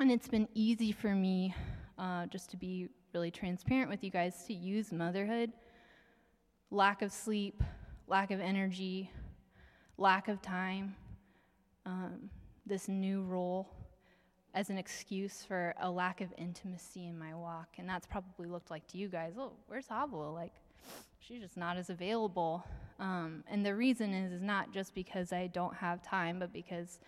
[0.00, 1.54] And it's been easy for me
[1.96, 5.50] uh, just to be really transparent with you guys to use motherhood,
[6.70, 7.62] lack of sleep,
[8.06, 9.10] lack of energy,
[9.96, 10.94] lack of time,
[11.86, 12.28] um,
[12.66, 13.70] this new role
[14.52, 17.68] as an excuse for a lack of intimacy in my walk.
[17.78, 20.34] And that's probably looked like to you guys, oh, where's Havla?
[20.34, 20.52] Like,
[21.18, 22.66] she's just not as available.
[23.00, 27.00] Um, and the reason is, is not just because I don't have time, but because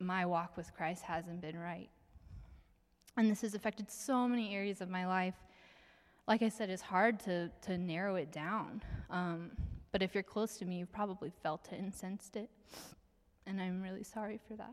[0.00, 1.90] my walk with Christ hasn't been right.
[3.16, 5.34] And this has affected so many areas of my life.
[6.28, 8.82] Like I said, it's hard to, to narrow it down.
[9.10, 9.52] Um,
[9.92, 12.50] but if you're close to me, you've probably felt it and sensed it.
[13.46, 14.72] And I'm really sorry for that.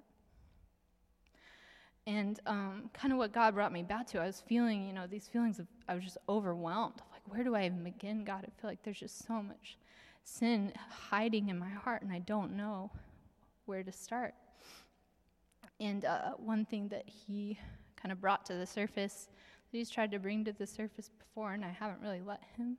[2.05, 5.07] And um, kind of what God brought me back to, I was feeling, you know,
[5.07, 7.01] these feelings of, I was just overwhelmed.
[7.11, 8.43] Like, where do I even begin, God?
[8.45, 9.77] I feel like there's just so much
[10.25, 12.91] sin hiding in my heart, and I don't know
[13.65, 14.33] where to start.
[15.79, 17.57] And uh, one thing that He
[18.03, 19.29] kind of brought to the surface
[19.71, 22.77] that he's tried to bring to the surface before, and I haven't really let him,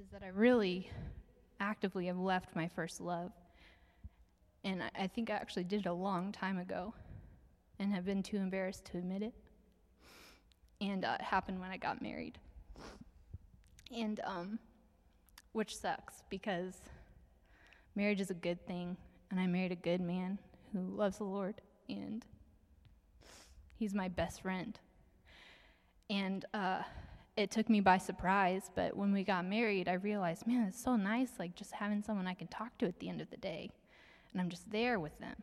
[0.00, 0.90] is that I really
[1.60, 3.32] actively have left my first love.
[4.64, 6.94] And I, I think I actually did it a long time ago
[7.78, 9.34] and have been too embarrassed to admit it.
[10.80, 12.38] And uh, it happened when I got married.
[13.94, 14.58] And, um,
[15.52, 16.80] which sucks because
[17.94, 18.96] marriage is a good thing,
[19.30, 20.38] and I married a good man
[20.72, 21.60] who loves the Lord.
[21.88, 22.24] And
[23.78, 24.78] He's my best friend.
[26.10, 26.82] And uh,
[27.36, 30.96] it took me by surprise, but when we got married, I realized, man, it's so
[30.96, 33.70] nice, like just having someone I can talk to at the end of the day.
[34.32, 35.36] And I'm just there with them.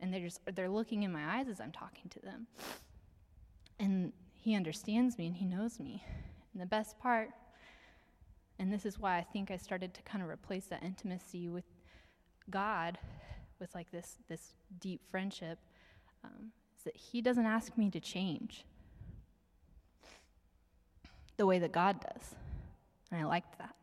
[0.00, 2.46] And they're just, they're looking in my eyes as I'm talking to them.
[3.78, 6.02] And he understands me and he knows me.
[6.52, 7.30] And the best part,
[8.58, 11.64] and this is why I think I started to kind of replace that intimacy with
[12.50, 12.98] God
[13.60, 15.58] with like this, this deep friendship,
[16.24, 18.64] um, is that He doesn't ask me to change
[21.36, 22.34] the way that God does.
[23.10, 23.74] And I liked that.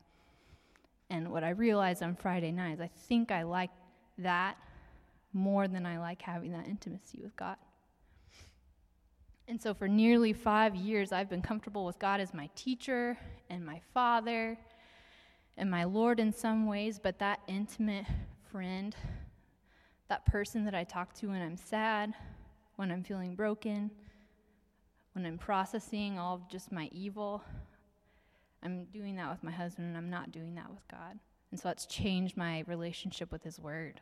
[1.09, 3.69] And what I realized on Friday night is I think I like
[4.17, 4.57] that
[5.33, 7.57] more than I like having that intimacy with God.
[9.47, 13.17] And so for nearly five years, I've been comfortable with God as my teacher
[13.49, 14.57] and my father
[15.57, 18.05] and my Lord in some ways, but that intimate
[18.51, 18.95] friend,
[20.09, 22.13] that person that I talk to when I'm sad,
[22.75, 23.91] when I'm feeling broken,
[25.13, 27.43] when I'm processing all of just my evil.
[28.63, 31.19] I'm doing that with my husband, and I'm not doing that with God.
[31.51, 34.01] And so that's changed my relationship with His Word.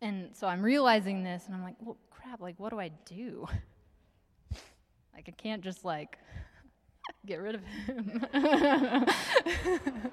[0.00, 3.46] And so I'm realizing this, and I'm like, well, crap, like, what do I do?
[5.14, 6.18] like, I can't just, like,
[7.26, 9.06] get rid of him.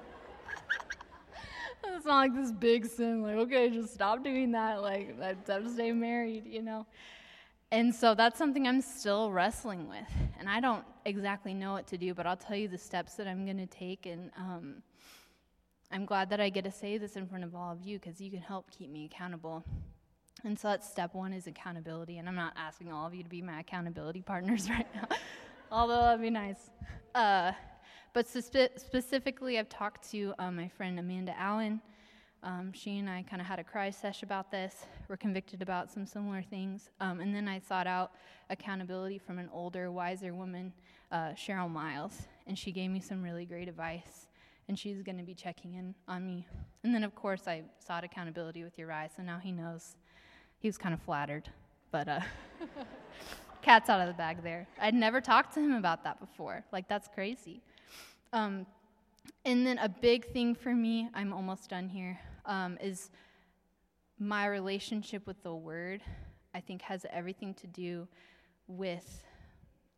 [1.84, 4.82] it's not like this big sin, like, okay, just stop doing that.
[4.82, 6.86] Like, to stay married, you know?
[7.72, 10.04] And so that's something I'm still wrestling with.
[10.38, 13.26] And I don't exactly know what to do, but I'll tell you the steps that
[13.26, 14.04] I'm going to take.
[14.04, 14.82] And um,
[15.90, 18.20] I'm glad that I get to say this in front of all of you because
[18.20, 19.64] you can help keep me accountable.
[20.44, 22.18] And so that's step one is accountability.
[22.18, 25.16] And I'm not asking all of you to be my accountability partners right now,
[25.70, 26.70] although that'd be nice.
[27.14, 27.52] Uh,
[28.12, 31.80] but spe- specifically, I've talked to uh, my friend Amanda Allen
[32.44, 34.86] Um, she and I kind of had a cry sesh about this.
[35.08, 36.90] We're convicted about some similar things.
[37.00, 38.12] Um, and then I sought out
[38.50, 40.72] accountability from an older, wiser woman,
[41.12, 44.26] uh, Cheryl Miles, and she gave me some really great advice.
[44.68, 46.46] And she's going to be checking in on me.
[46.82, 49.96] And then, of course, I sought accountability with Uriah, so now he knows.
[50.58, 51.48] He was kind of flattered,
[51.92, 52.20] but uh,
[53.62, 54.66] cat's out of the bag there.
[54.80, 56.64] I'd never talked to him about that before.
[56.72, 57.62] Like, that's crazy.
[58.32, 58.66] Um,
[59.44, 63.10] and then a big thing for me, I'm almost done here, um, is
[64.18, 66.00] my relationship with the Word.
[66.54, 68.08] I think has everything to do
[68.66, 69.22] with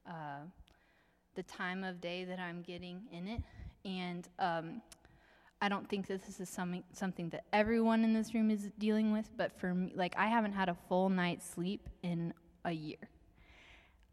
[0.08, 0.42] uh,
[1.34, 3.42] the time of day that I'm getting in it,
[3.84, 4.82] and um,
[5.60, 9.12] I don't think that this is something something that everyone in this room is dealing
[9.12, 9.30] with.
[9.36, 13.08] But for me, like I haven't had a full night's sleep in a year,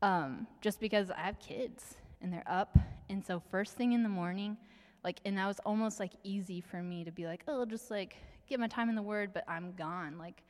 [0.02, 2.78] um, just because I have kids and they're up,
[3.12, 4.58] and so first thing in the morning
[5.04, 8.16] like and that was almost like easy for me to be like oh just like
[8.48, 10.18] get my time in the word but i'm gone.
[10.18, 10.44] Like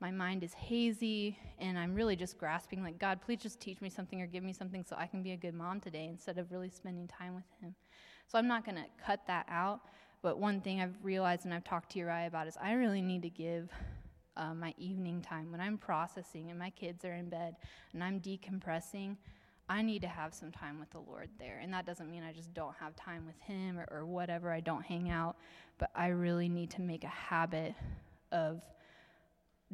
[0.00, 3.88] my mind is hazy and i'm really just grasping like god please just teach me
[3.88, 6.50] something or give me something so i can be a good mom today instead of
[6.52, 7.74] really spending time with him.
[8.26, 9.80] So i'm not going to cut that out
[10.22, 13.22] but one thing i've realized and i've talked to uriah about is i really need
[13.22, 13.70] to give
[14.36, 17.56] uh, my evening time when i'm processing and my kids are in bed
[17.92, 19.16] and i'm decompressing
[19.68, 21.60] I need to have some time with the Lord there.
[21.62, 24.60] And that doesn't mean I just don't have time with Him or, or, whatever, I
[24.60, 25.36] don't hang out,
[25.78, 27.74] but I really need to make a habit
[28.32, 28.62] of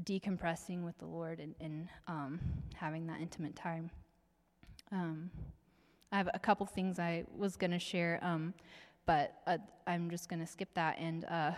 [0.03, 2.40] decompressing with the Lord and, and um,
[2.74, 3.90] having that intimate time.
[4.90, 5.30] Um,
[6.11, 8.55] I have a couple things I was going to share, um,
[9.07, 10.99] but uh, I'm just going to skip that.
[10.99, 11.53] And uh,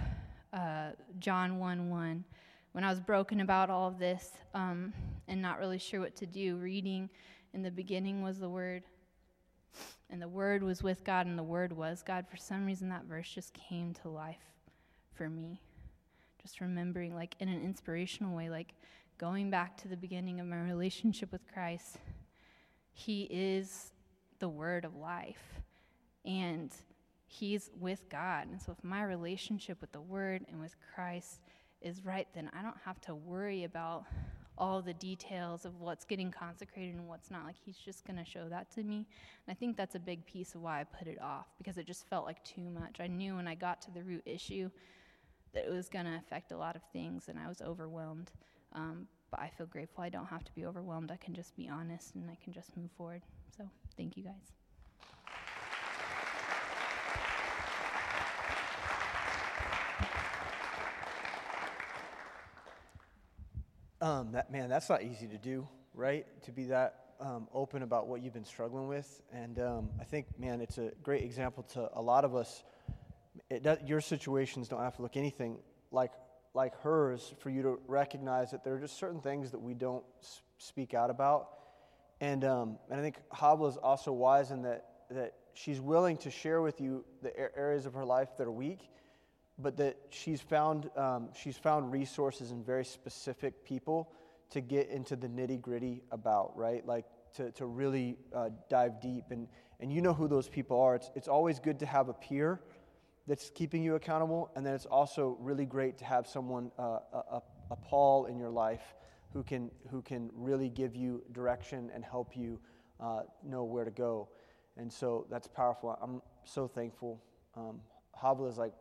[0.52, 2.24] uh, John 1 1,
[2.72, 4.92] when I was broken about all of this um,
[5.28, 7.08] and not really sure what to do, reading
[7.52, 8.84] in the beginning was the Word,
[10.10, 12.26] and the Word was with God, and the Word was God.
[12.28, 14.52] For some reason, that verse just came to life
[15.14, 15.60] for me.
[16.42, 18.74] Just remembering, like, in an inspirational way, like
[19.18, 21.96] going back to the beginning of my relationship with Christ.
[22.92, 23.92] He is
[24.38, 25.60] the Word of life,
[26.24, 26.72] and
[27.26, 28.48] He's with God.
[28.50, 31.40] And so, if my relationship with the Word and with Christ
[31.80, 34.04] is right, then I don't have to worry about
[34.58, 37.44] all the details of what's getting consecrated and what's not.
[37.44, 38.96] Like he's just going to show that to me.
[39.46, 41.86] And I think that's a big piece of why I put it off because it
[41.86, 43.00] just felt like too much.
[43.00, 44.70] I knew when I got to the root issue
[45.52, 48.30] that it was going to affect a lot of things and I was overwhelmed.
[48.72, 51.10] Um, but I feel grateful I don't have to be overwhelmed.
[51.10, 53.22] I can just be honest and I can just move forward.
[53.56, 53.64] So
[53.96, 54.55] thank you guys.
[64.06, 66.26] Um, that man, that's not easy to do, right?
[66.44, 70.26] To be that um, open about what you've been struggling with, and um, I think,
[70.38, 72.62] man, it's a great example to a lot of us.
[73.62, 75.58] Does, your situations don't have to look anything
[75.90, 76.12] like
[76.54, 80.04] like hers for you to recognize that there are just certain things that we don't
[80.58, 81.48] speak out about,
[82.20, 86.30] and um, and I think Habla is also wise in that that she's willing to
[86.30, 88.88] share with you the areas of her life that are weak
[89.58, 94.12] but that she's found, um, she's found resources and very specific people
[94.50, 96.86] to get into the nitty gritty about, right?
[96.86, 99.24] Like to, to really uh, dive deep.
[99.30, 99.48] And,
[99.80, 100.94] and you know who those people are.
[100.94, 102.60] It's, it's always good to have a peer
[103.26, 104.50] that's keeping you accountable.
[104.54, 108.50] And then it's also really great to have someone, uh, a, a Paul in your
[108.50, 108.94] life
[109.32, 112.60] who can, who can really give you direction and help you
[113.00, 114.28] uh, know where to go.
[114.76, 115.98] And so that's powerful.
[116.00, 117.22] I'm so thankful.
[117.56, 117.80] Um,
[118.46, 118.72] is like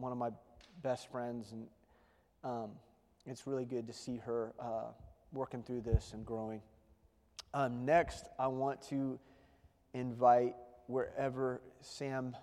[0.00, 0.30] one of my
[0.82, 1.66] best friends, and
[2.42, 2.70] um,
[3.26, 4.86] it's really good to see her uh,
[5.32, 6.62] working through this and growing.
[7.52, 9.18] Um, next, I want to
[9.92, 10.54] invite
[10.86, 12.34] wherever Sam,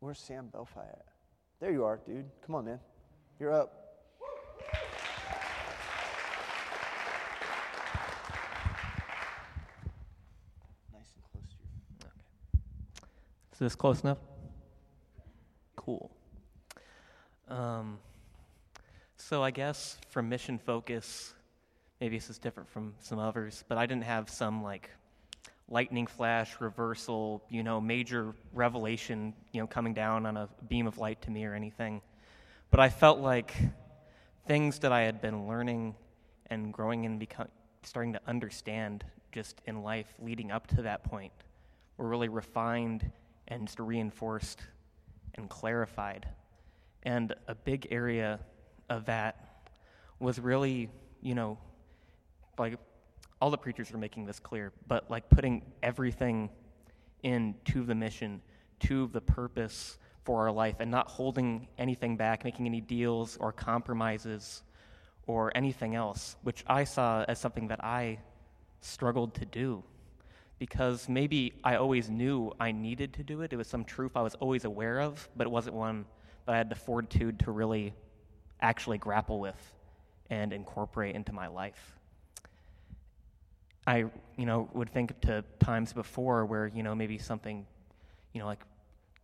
[0.00, 1.04] where's Sam Belfi at?
[1.60, 2.26] There you are, dude.
[2.46, 2.80] Come on, man.
[3.40, 3.78] You're up.
[10.92, 11.66] Nice and close to you.
[12.00, 12.10] Okay.
[13.52, 14.18] Is this close enough?
[15.76, 16.10] Cool.
[17.52, 17.98] Um,
[19.18, 21.34] so I guess from mission focus,
[22.00, 24.88] maybe this is different from some others, but I didn't have some like
[25.68, 30.96] lightning flash reversal, you know, major revelation, you know, coming down on a beam of
[30.96, 32.00] light to me or anything.
[32.70, 33.54] But I felt like
[34.46, 35.94] things that I had been learning
[36.46, 37.48] and growing and become,
[37.82, 41.32] starting to understand just in life leading up to that point
[41.98, 43.10] were really refined
[43.48, 44.62] and just reinforced
[45.34, 46.26] and clarified.
[47.04, 48.40] And a big area
[48.88, 49.64] of that
[50.18, 50.88] was really,
[51.20, 51.58] you know,
[52.58, 52.78] like
[53.40, 56.50] all the preachers are making this clear, but like putting everything
[57.22, 58.40] into the mission,
[58.80, 63.52] to the purpose, for our life and not holding anything back, making any deals or
[63.52, 64.62] compromises
[65.26, 68.18] or anything else, which I saw as something that I
[68.80, 69.82] struggled to do
[70.58, 73.52] because maybe I always knew I needed to do it.
[73.52, 76.04] It was some truth I was always aware of, but it wasn't one
[76.46, 77.94] that I had the fortitude to really
[78.60, 79.74] actually grapple with
[80.30, 81.98] and incorporate into my life.
[83.86, 87.66] I, you know, would think to times before where, you know, maybe something,
[88.32, 88.60] you know, like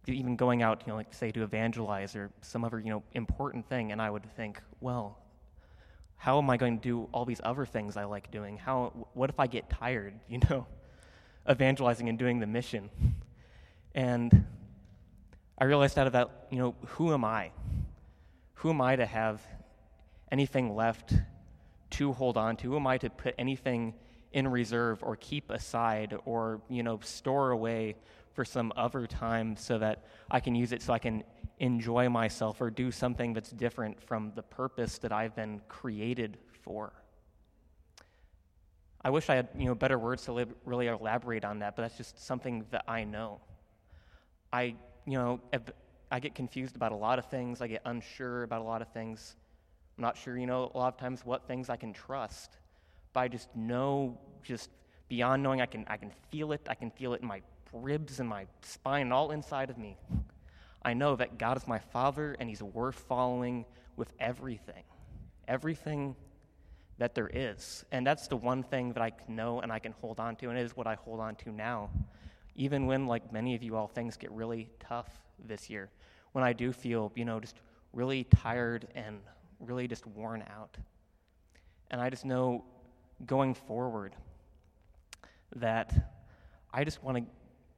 [0.06, 3.68] even going out, you know, like say to evangelize or some other, you know, important
[3.68, 5.18] thing, and I would think, well,
[6.16, 8.56] how am I going to do all these other things I like doing?
[8.56, 10.66] How, what if I get tired, you know,
[11.48, 12.90] evangelizing and doing the mission?
[13.94, 14.44] And
[15.60, 17.50] I realized out of that, you know, who am I?
[18.54, 19.40] Who am I to have
[20.30, 21.14] anything left
[21.90, 22.70] to hold on to?
[22.70, 23.94] Who am I to put anything
[24.32, 27.96] in reserve or keep aside or, you know, store away
[28.34, 31.24] for some other time so that I can use it so I can
[31.58, 36.92] enjoy myself or do something that's different from the purpose that I've been created for?
[39.02, 41.82] I wish I had, you know, better words to li- really elaborate on that, but
[41.82, 43.40] that's just something that I know.
[44.52, 44.76] I,
[45.08, 45.40] you know,
[46.10, 47.62] I get confused about a lot of things.
[47.62, 49.36] I get unsure about a lot of things.
[49.96, 52.58] I'm not sure, you know, a lot of times what things I can trust.
[53.14, 54.68] But I just know, just
[55.08, 56.66] beyond knowing, I can, I can feel it.
[56.68, 57.40] I can feel it in my
[57.72, 59.96] ribs and my spine all inside of me.
[60.82, 63.64] I know that God is my Father and He's worth following
[63.96, 64.84] with everything.
[65.48, 66.16] Everything
[66.98, 67.84] that there is.
[67.92, 70.58] And that's the one thing that I know and I can hold on to, and
[70.58, 71.88] it is what I hold on to now.
[72.58, 75.08] Even when, like many of you all, things get really tough
[75.46, 75.88] this year.
[76.32, 77.56] When I do feel, you know, just
[77.92, 79.20] really tired and
[79.60, 80.76] really just worn out.
[81.90, 82.64] And I just know
[83.24, 84.14] going forward
[85.54, 86.12] that
[86.74, 87.24] I just want to,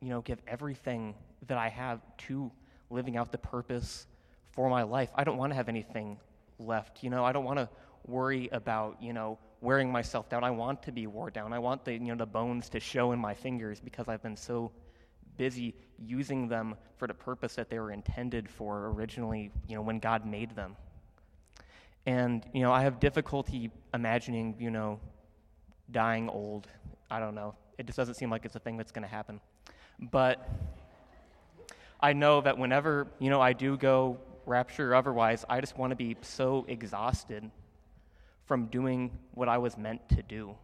[0.01, 1.15] you know, give everything
[1.47, 2.51] that I have to
[2.89, 4.07] living out the purpose
[4.53, 5.11] for my life.
[5.15, 6.19] I don't want to have anything
[6.59, 7.05] left.
[7.05, 7.69] You know, I don't want to
[8.07, 10.45] worry about, you know, wearing myself down.
[10.45, 11.53] I want to be wore down.
[11.53, 14.37] I want the, you know, the bones to show in my fingers because I've been
[14.37, 14.73] so
[15.37, 19.99] busy using them for the purpose that they were intended for originally, you know, when
[19.99, 20.77] God made them.
[22.07, 25.01] And, you know, I have difficulty imagining, you know,
[25.91, 26.67] dying old.
[27.11, 27.55] I don't know.
[27.79, 29.41] It just doesn't seem like it's a thing that's going to happen.
[29.99, 30.49] But
[32.01, 35.91] I know that whenever, you know, I do go rapture or otherwise, I just want
[35.91, 37.51] to be so exhausted
[38.51, 40.57] from doing what I was meant to do.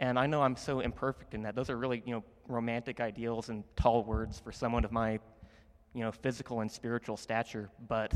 [0.00, 1.54] And I know I'm so imperfect in that.
[1.54, 5.20] Those are really, you know, romantic ideals and tall words for someone of my,
[5.92, 8.14] you know, physical and spiritual stature, but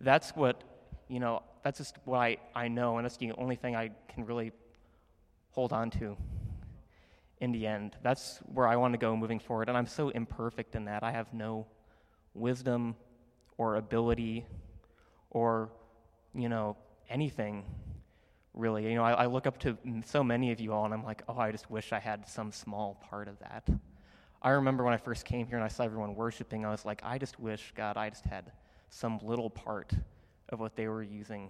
[0.00, 0.62] that's what,
[1.08, 4.24] you know, that's just what I, I know, and that's the only thing I can
[4.24, 4.52] really
[5.50, 6.16] hold on to
[7.40, 7.96] in the end.
[8.04, 9.68] That's where I want to go moving forward.
[9.68, 11.02] And I'm so imperfect in that.
[11.02, 11.66] I have no
[12.34, 12.94] wisdom
[13.58, 14.46] or ability
[15.32, 15.70] or,
[16.36, 16.76] you know,
[17.12, 17.64] anything
[18.54, 18.88] really.
[18.88, 21.22] You know, I, I, look up to so many of you all and I'm like,
[21.28, 23.68] oh, I just wish I had some small part of that.
[24.42, 27.00] I remember when I first came here and I saw everyone worshiping, I was like,
[27.04, 28.50] I just wish, God, I just had
[28.90, 29.92] some little part
[30.50, 31.48] of what they were using,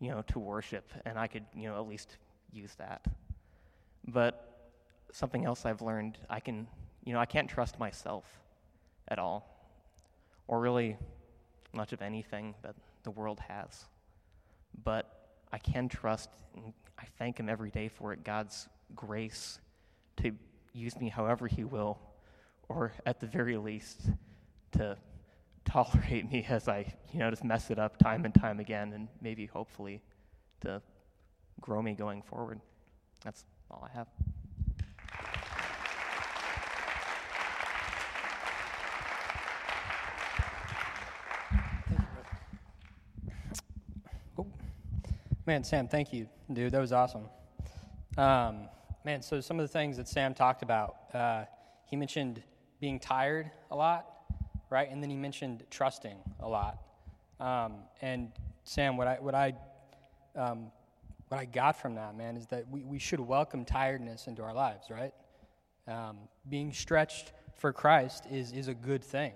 [0.00, 2.18] you know, to worship, and I could, you know, at least
[2.52, 3.04] use that.
[4.06, 4.68] But
[5.12, 6.18] something else I've learned.
[6.28, 6.68] I can,
[7.04, 8.24] you know, I can't trust myself
[9.08, 9.48] at all,
[10.46, 10.96] or really
[11.72, 13.86] much of anything that the world has.
[14.84, 15.06] But
[15.52, 19.60] I can trust, and I thank Him every day for it, God's grace
[20.18, 20.32] to
[20.72, 21.98] use me however He will,
[22.68, 24.10] or at the very least,
[24.72, 24.96] to
[25.64, 29.08] tolerate me as I, you know, just mess it up time and time again, and
[29.20, 30.02] maybe hopefully
[30.60, 30.82] to
[31.60, 32.60] grow me going forward.
[33.24, 34.08] That's all I have.
[45.50, 46.70] Man, Sam, thank you, dude.
[46.70, 47.24] That was awesome.
[48.16, 48.68] Um,
[49.04, 51.44] man, so some of the things that Sam talked about, uh,
[51.86, 52.40] he mentioned
[52.80, 54.06] being tired a lot,
[54.70, 54.88] right?
[54.88, 56.78] And then he mentioned trusting a lot.
[57.40, 58.30] Um, and
[58.62, 59.54] Sam, what I what I
[60.36, 60.70] um,
[61.26, 64.54] what I got from that, man, is that we, we should welcome tiredness into our
[64.54, 65.12] lives, right?
[65.88, 69.32] Um, being stretched for Christ is is a good thing,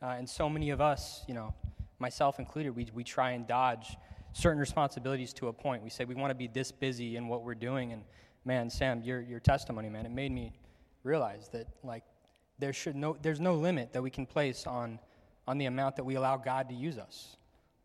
[0.00, 1.52] uh, and so many of us, you know,
[1.98, 3.96] myself included, we we try and dodge
[4.32, 5.82] certain responsibilities to a point.
[5.82, 7.92] We say we want to be this busy in what we're doing.
[7.92, 8.02] And
[8.44, 10.52] man, Sam, your, your testimony, man, it made me
[11.04, 12.04] realize that like
[12.58, 14.98] there should no, there's no limit that we can place on,
[15.46, 17.36] on the amount that we allow God to use us.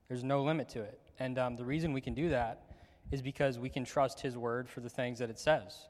[0.08, 1.00] There's no limit to it.
[1.20, 2.64] And um, the reason we can do that
[3.12, 5.88] is because we can trust His word for the things that it says.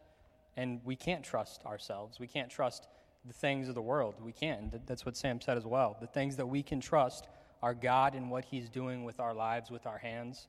[0.55, 2.19] And we can't trust ourselves.
[2.19, 2.87] We can't trust
[3.25, 4.15] the things of the world.
[4.21, 4.85] We can't.
[4.87, 5.97] That's what Sam said as well.
[5.99, 7.27] The things that we can trust
[7.61, 10.47] are God and what He's doing with our lives, with our hands.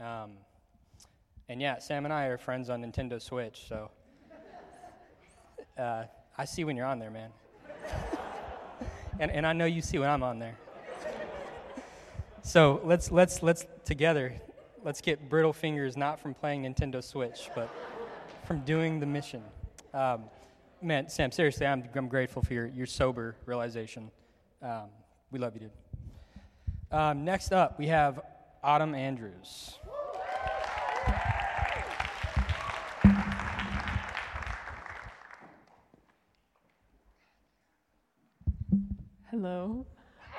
[0.00, 0.32] Um,
[1.48, 3.90] and yeah, Sam and I are friends on Nintendo Switch, so
[5.78, 6.04] uh,
[6.36, 7.30] I see when you're on there, man.
[9.20, 10.56] and, and I know you see when I'm on there.
[12.42, 14.34] So let's, let's, let's together,
[14.84, 17.68] let's get brittle fingers not from playing Nintendo Switch, but
[18.44, 19.42] from doing the mission.
[19.92, 20.24] Um,
[20.80, 24.10] man, Sam, seriously, I'm, I'm grateful for your, your sober realization.
[24.62, 24.88] Um,
[25.30, 25.70] we love you, dude.
[26.92, 28.20] Um, next up, we have
[28.62, 29.78] Autumn Andrews.
[39.30, 39.84] Hello.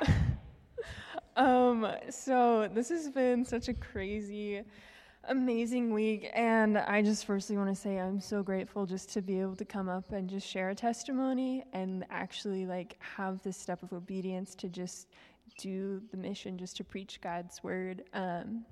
[1.35, 4.63] um, so this has been such a crazy,
[5.25, 9.41] amazing week, and I just firstly want to say I'm so grateful just to be
[9.41, 13.83] able to come up and just share a testimony and actually like have this step
[13.83, 15.09] of obedience to just
[15.58, 18.66] do the mission, just to preach God's word, um,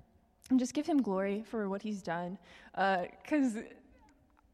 [0.50, 2.38] and just give Him glory for what He's done,
[2.74, 3.58] because.
[3.58, 3.62] Uh,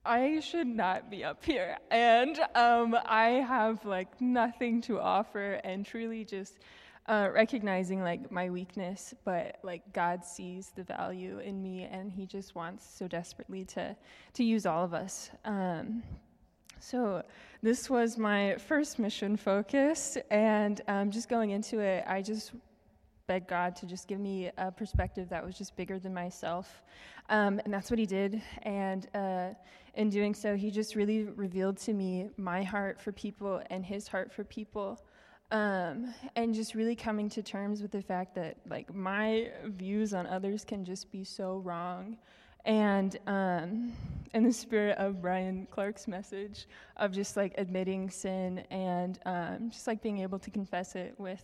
[0.04, 1.78] I should not be up here.
[1.92, 6.58] And um, I have like nothing to offer and truly just
[7.08, 12.26] uh, recognizing like my weakness, but like God sees the value in me and He
[12.26, 13.96] just wants so desperately to,
[14.34, 15.30] to use all of us.
[15.46, 16.04] Um,
[16.82, 17.24] so,
[17.62, 22.54] this was my first mission focus, and um, just going into it, I just
[23.28, 26.82] begged God to just give me a perspective that was just bigger than myself.
[27.30, 28.42] Um, and that's what He did.
[28.64, 29.50] And uh,
[29.94, 34.08] in doing so, he just really revealed to me my heart for people and his
[34.08, 35.02] heart for people.
[35.52, 40.26] Um, and just really coming to terms with the fact that like my views on
[40.28, 42.18] others can just be so wrong
[42.66, 43.92] and um,
[44.34, 49.88] in the spirit of brian clark's message of just like admitting sin and um, just
[49.88, 51.44] like being able to confess it with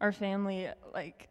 [0.00, 1.28] our family like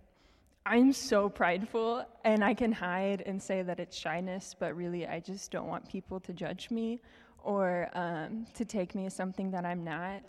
[0.67, 5.19] I'm so prideful and I can hide and say that it's shyness, but really I
[5.19, 7.01] just don't want people to judge me
[7.43, 10.23] or um, to take me as something that I'm not.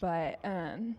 [0.00, 0.96] But um,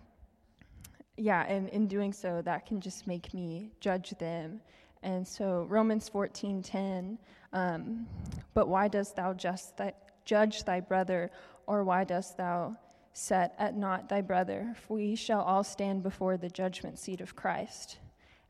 [1.17, 4.61] yeah, and in doing so, that can just make me judge them.
[5.01, 7.17] And so Romans 14:10,
[7.53, 8.07] um,
[8.53, 9.93] but why dost thou just th-
[10.25, 11.31] judge thy brother,
[11.67, 12.75] or why dost thou
[13.13, 14.75] set at naught thy brother?
[14.87, 17.99] For we shall all stand before the judgment seat of Christ.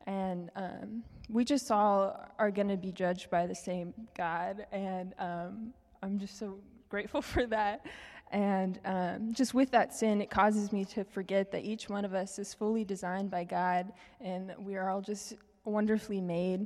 [0.06, 4.66] And um, we just all are going to be judged by the same God.
[4.72, 7.86] And um, I'm just so grateful for that.
[8.32, 12.16] And um, just with that sin, it causes me to forget that each one of
[12.16, 15.36] us is fully designed by God and we are all just
[15.66, 16.66] wonderfully made.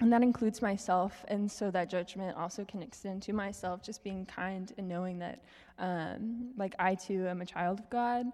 [0.00, 1.24] And that includes myself.
[1.28, 5.44] And so that judgment also can extend to myself, just being kind and knowing that,
[5.78, 8.26] um, like, I too am a child of God.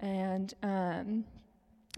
[0.00, 1.24] And um,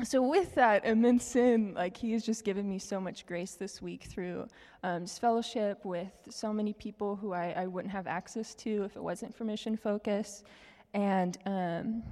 [0.02, 3.82] so with that immense sin, like he has just given me so much grace this
[3.82, 4.48] week through
[4.82, 8.96] um, just fellowship with so many people who I, I, wouldn't have access to if
[8.96, 10.44] it wasn't for mission focus,
[10.94, 12.02] and um,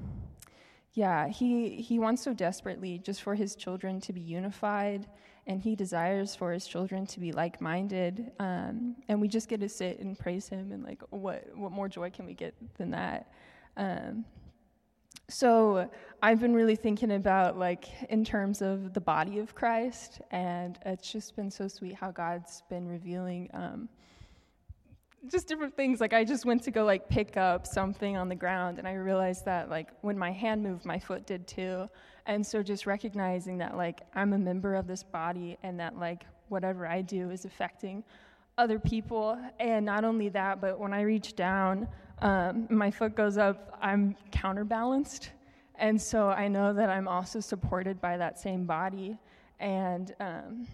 [0.92, 5.06] yeah, he he wants so desperately just for his children to be unified,
[5.50, 9.68] and he desires for his children to be like-minded, um, and we just get to
[9.68, 13.32] sit and praise him, and like what what more joy can we get than that?
[13.76, 14.24] Um,
[15.28, 15.90] so
[16.22, 21.10] I've been really thinking about like in terms of the body of Christ, and it's
[21.10, 23.88] just been so sweet how God's been revealing um,
[25.28, 26.00] just different things.
[26.00, 28.94] Like I just went to go like pick up something on the ground, and I
[28.94, 31.88] realized that like when my hand moved, my foot did too.
[32.26, 36.24] And so just recognizing that like I'm a member of this body, and that like
[36.48, 38.02] whatever I do is affecting
[38.58, 39.38] other people.
[39.58, 41.88] And not only that, but when I reach down,
[42.20, 45.30] um, my foot goes up, I'm counterbalanced.
[45.76, 49.18] And so I know that I'm also supported by that same body.
[49.60, 50.66] And um,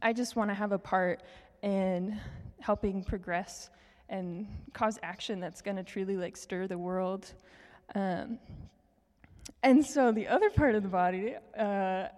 [0.00, 1.22] I just want to have a part
[1.62, 2.18] in
[2.66, 3.70] helping progress
[4.08, 7.32] and cause action that's going to truly like stir the world.
[7.94, 8.38] Um,
[9.62, 12.08] and so the other part of the body uh,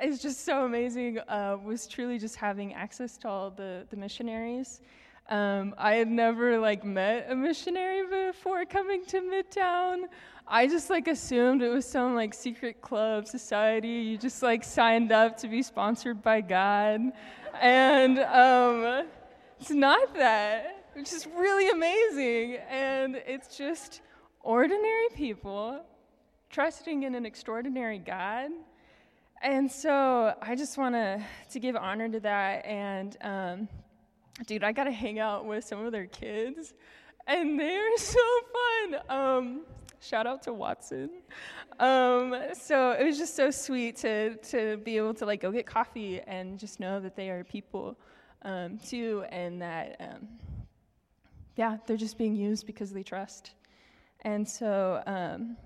[0.00, 1.18] is just so amazing.
[1.18, 4.80] Uh, was truly just having access to all the the missionaries
[5.28, 10.04] um, I had never like met a missionary before coming to Midtown.
[10.46, 13.88] I just like assumed it was some like secret club society.
[13.88, 17.12] You just like signed up to be sponsored by God,
[17.60, 19.06] and um,
[19.62, 22.56] it's not that, which is really amazing.
[22.68, 24.00] And it's just
[24.40, 25.84] ordinary people
[26.50, 28.50] trusting in an extraordinary God.
[29.40, 33.16] And so I just want to to give honor to that and.
[33.20, 33.68] Um,
[34.46, 36.74] dude, I got to hang out with some of their kids,
[37.28, 38.20] and they are so
[38.52, 39.00] fun.
[39.08, 39.60] Um,
[40.00, 41.10] Shout out to Watson.
[41.78, 45.64] Um, so it was just so sweet to to be able to like go get
[45.64, 47.96] coffee and just know that they are people
[48.44, 50.28] um, too, and that um,
[51.56, 53.52] yeah, they're just being used because they trust.
[54.22, 55.56] And so, um,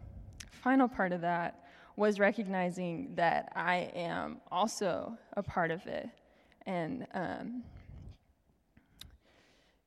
[0.51, 1.65] final part of that
[1.97, 6.09] was recognizing that I am also a part of it,
[6.67, 7.63] and um,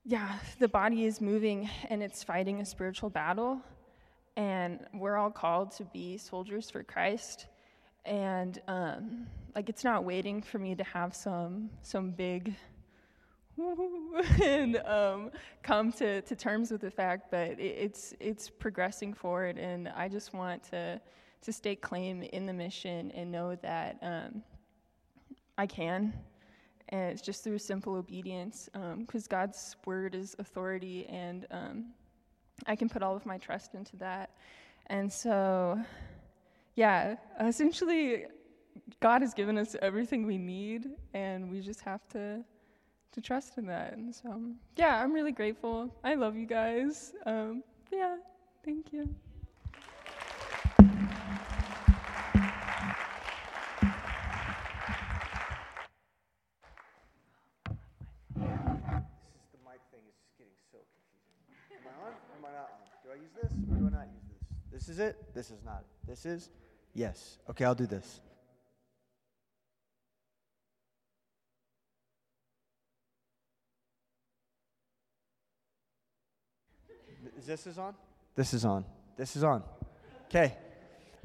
[0.06, 3.62] yeah, the body is moving and it's fighting a spiritual battle
[4.40, 7.48] and we're all called to be soldiers for Christ.
[8.06, 12.56] And um, like it's not waiting for me to have some some big
[14.44, 15.32] and um,
[15.64, 20.08] come to, to terms with the fact, but it, it's it's progressing forward, and I
[20.08, 21.00] just want to
[21.42, 24.44] to stake claim in the mission and know that um,
[25.58, 26.14] I can,
[26.90, 31.86] and it's just through simple obedience, because um, God's word is authority, and um,
[32.68, 34.32] I can put all of my trust into that.
[34.88, 35.80] And so,
[36.76, 38.26] yeah, essentially,
[39.02, 42.44] God has given us everything we need, and we just have to
[43.12, 43.94] to trust in that.
[43.94, 44.42] And so,
[44.76, 45.94] yeah, I'm really grateful.
[46.04, 47.14] I love you guys.
[47.26, 48.18] Um, yeah,
[48.64, 49.10] thank you.
[63.10, 64.72] Do I use this or do I not use this?
[64.72, 65.34] This is it?
[65.34, 66.08] This is not it.
[66.08, 66.50] This is?
[66.94, 67.40] Yes.
[67.50, 68.22] Okay, I'll do this.
[77.40, 77.96] Is this is on?
[78.36, 78.84] This is on.
[79.16, 79.64] This is on.
[80.26, 80.58] Okay.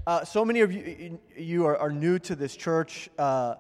[0.07, 3.57] Uh, so many of you, you are, are new to this church, uh,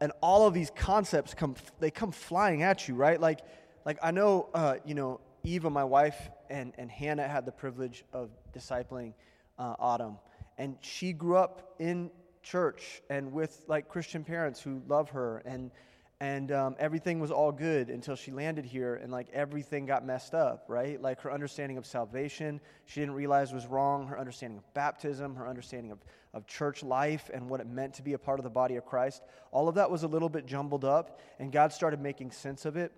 [0.00, 3.20] and all of these concepts come, they come flying at you, right?
[3.20, 3.40] Like,
[3.84, 8.04] like I know, uh, you know, Eva, my wife, and, and Hannah had the privilege
[8.12, 9.12] of discipling
[9.58, 10.18] uh, Autumn.
[10.58, 12.12] And she grew up in
[12.44, 15.72] church and with like Christian parents who love her and
[16.20, 20.34] and um, everything was all good until she landed here and like everything got messed
[20.34, 24.74] up right like her understanding of salvation she didn't realize was wrong her understanding of
[24.74, 25.98] baptism her understanding of,
[26.32, 28.86] of church life and what it meant to be a part of the body of
[28.86, 32.64] christ all of that was a little bit jumbled up and god started making sense
[32.64, 32.92] of it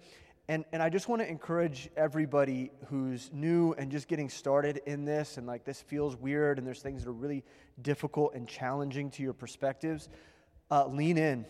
[0.50, 5.04] and, and I just want to encourage everybody who's new and just getting started in
[5.04, 7.44] this, and like this feels weird, and there's things that are really
[7.82, 10.08] difficult and challenging to your perspectives.
[10.70, 11.44] Uh, lean in.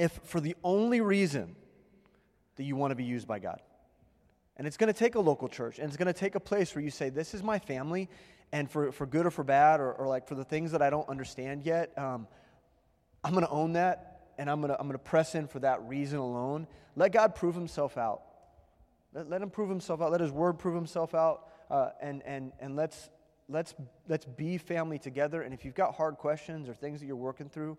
[0.00, 1.56] If for the only reason
[2.56, 3.60] that you want to be used by God,
[4.56, 6.74] and it's going to take a local church, and it's going to take a place
[6.74, 8.08] where you say, This is my family,
[8.50, 10.88] and for, for good or for bad, or, or like for the things that I
[10.88, 12.26] don't understand yet, um,
[13.22, 15.58] I'm going to own that and I'm going to I'm going to press in for
[15.58, 16.66] that reason alone.
[16.96, 18.22] Let God prove himself out.
[19.12, 20.10] Let, let him prove himself out.
[20.10, 21.48] Let his word prove himself out.
[21.70, 23.10] Uh, and, and, and let's,
[23.50, 23.74] let's,
[24.08, 25.42] let's be family together.
[25.42, 27.76] And if you've got hard questions or things that you're working through,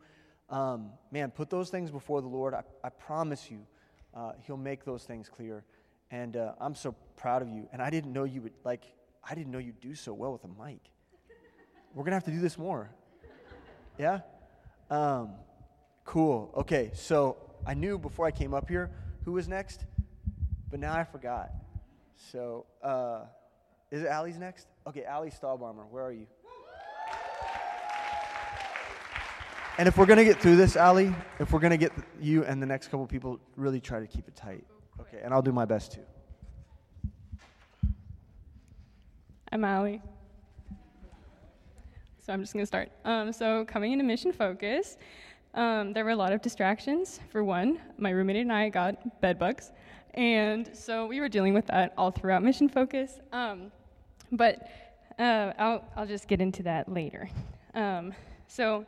[0.51, 2.53] um, man, put those things before the Lord.
[2.53, 3.65] I, I promise you,
[4.13, 5.63] uh, He'll make those things clear.
[6.11, 7.67] And uh, I'm so proud of you.
[7.71, 8.83] And I didn't know you would, like,
[9.23, 10.81] I didn't know you'd do so well with a mic.
[11.93, 12.89] We're going to have to do this more.
[13.97, 14.19] Yeah?
[14.89, 15.31] Um,
[16.11, 16.51] Cool.
[16.57, 18.91] Okay, so I knew before I came up here
[19.23, 19.85] who was next,
[20.69, 21.51] but now I forgot.
[22.31, 23.25] So, uh,
[23.91, 24.67] is it Allie's next?
[24.85, 26.27] Okay, Allie Stahlbomber, where are you?
[29.77, 32.43] And if we're going to get through this, Ali, if we're going to get you
[32.43, 34.65] and the next couple people, really try to keep it tight.
[34.99, 36.01] Okay, and I'll do my best too.
[39.51, 40.01] I'm Ali.
[42.19, 42.91] So I'm just going to start.
[43.05, 44.97] Um, so, coming into Mission Focus,
[45.55, 47.19] um, there were a lot of distractions.
[47.31, 49.71] For one, my roommate and I got bed bugs,
[50.13, 53.19] and so we were dealing with that all throughout Mission Focus.
[53.31, 53.71] Um,
[54.31, 54.69] but
[55.17, 57.29] uh, I'll, I'll just get into that later.
[57.73, 58.13] Um,
[58.47, 58.85] so,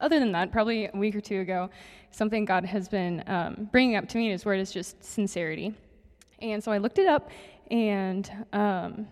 [0.00, 1.70] other than that, probably a week or two ago,
[2.10, 5.74] something God has been um, bringing up to me in His Word is just sincerity.
[6.40, 7.30] And so I looked it up,
[7.70, 9.08] and um,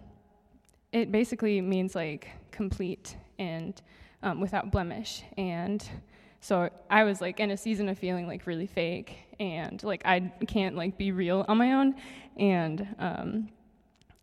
[0.92, 3.80] it basically means like complete and
[4.22, 5.22] um, without blemish.
[5.36, 5.86] And
[6.40, 10.32] so I was like in a season of feeling like really fake and like I
[10.46, 11.96] can't like be real on my own.
[12.36, 13.48] And um,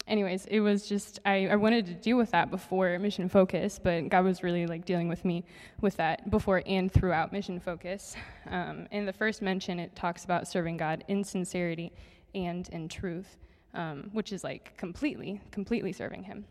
[0.08, 4.10] anyways, it was just I, I wanted to deal with that before Mission Focus, but
[4.10, 5.45] God was really like dealing with me
[5.82, 8.16] with that before and throughout Mission Focus.
[8.49, 11.91] Um, in the first mention, it talks about serving God in sincerity
[12.36, 13.38] and in truth,
[13.74, 16.45] um, which is like completely, completely serving Him.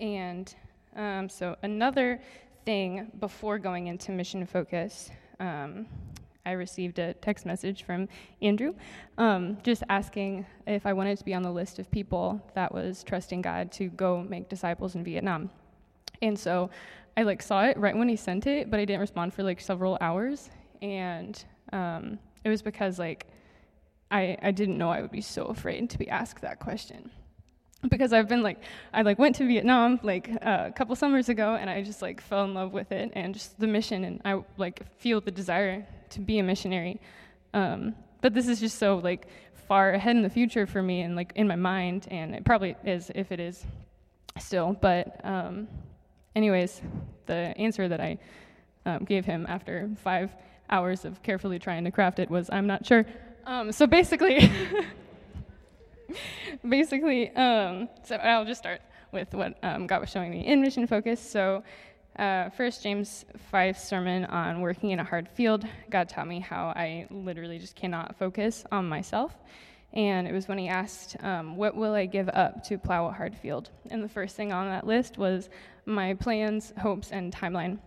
[0.00, 0.54] And
[0.96, 2.20] um, so another
[2.64, 5.10] thing before going into mission focus,
[5.40, 5.86] um,
[6.48, 8.08] I received a text message from
[8.40, 8.72] Andrew
[9.18, 13.04] um, just asking if I wanted to be on the list of people that was
[13.04, 15.50] trusting God to go make disciples in Vietnam.
[16.22, 16.70] And so
[17.18, 19.60] I like saw it right when he sent it, but I didn't respond for like
[19.60, 20.48] several hours.
[20.80, 21.44] And
[21.74, 23.26] um, it was because like
[24.10, 27.10] I, I didn't know I would be so afraid to be asked that question
[27.90, 28.58] because I've been like
[28.94, 32.22] I like went to Vietnam like uh, a couple summers ago and I just like
[32.22, 35.86] fell in love with it and just the mission and I like feel the desire
[36.10, 37.00] to be a missionary.
[37.54, 39.26] Um, but this is just so like
[39.68, 42.74] far ahead in the future for me and like in my mind and it probably
[42.84, 43.64] is if it is
[44.38, 44.76] still.
[44.80, 45.68] But um,
[46.34, 46.80] anyways,
[47.26, 48.18] the answer that I
[48.86, 50.30] um, gave him after five
[50.70, 53.04] hours of carefully trying to craft it was I'm not sure.
[53.46, 54.50] Um, so basically.
[56.68, 58.80] basically, um, so I'll just start
[59.12, 61.20] with what um, God was showing me in Mission Focus.
[61.20, 61.62] So,
[62.18, 66.72] uh, first James 5 sermon on working in a hard field, God taught me how
[66.74, 69.36] I literally just cannot focus on myself.
[69.92, 73.12] And it was when he asked, um, What will I give up to plow a
[73.12, 73.70] hard field?
[73.90, 75.48] And the first thing on that list was
[75.86, 77.78] my plans, hopes, and timeline.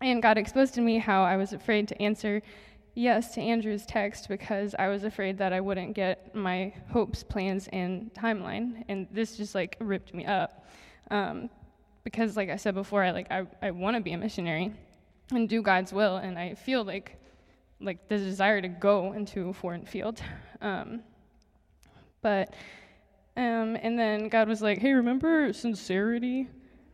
[0.00, 2.42] And God exposed to me how I was afraid to answer
[2.94, 7.68] yes to Andrew's text because I was afraid that I wouldn't get my hopes, plans,
[7.72, 8.84] and timeline.
[8.88, 10.66] And this just like ripped me up.
[11.10, 11.50] Um,
[12.04, 14.72] because like I said before, I like I, I want to be a missionary
[15.32, 17.18] and do God's will, and I feel like
[17.80, 20.20] like the desire to go into a foreign field.
[20.60, 21.02] Um,
[22.22, 22.54] but
[23.36, 26.48] um, and then God was like, "Hey, remember sincerity?"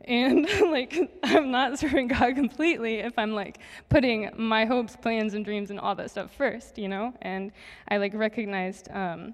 [0.05, 3.59] And like, I'm not serving God completely if I'm like
[3.89, 7.13] putting my hopes, plans, and dreams and all that stuff first, you know?
[7.21, 7.51] And
[7.87, 9.33] I like recognized um,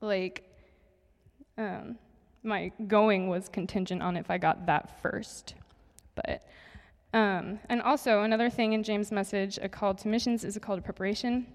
[0.00, 0.44] like
[1.56, 1.96] um,
[2.42, 5.54] my going was contingent on if I got that first.
[6.14, 6.46] But,
[7.12, 10.76] um, and also another thing in James' message, a call to missions is a call
[10.76, 11.46] to preparation.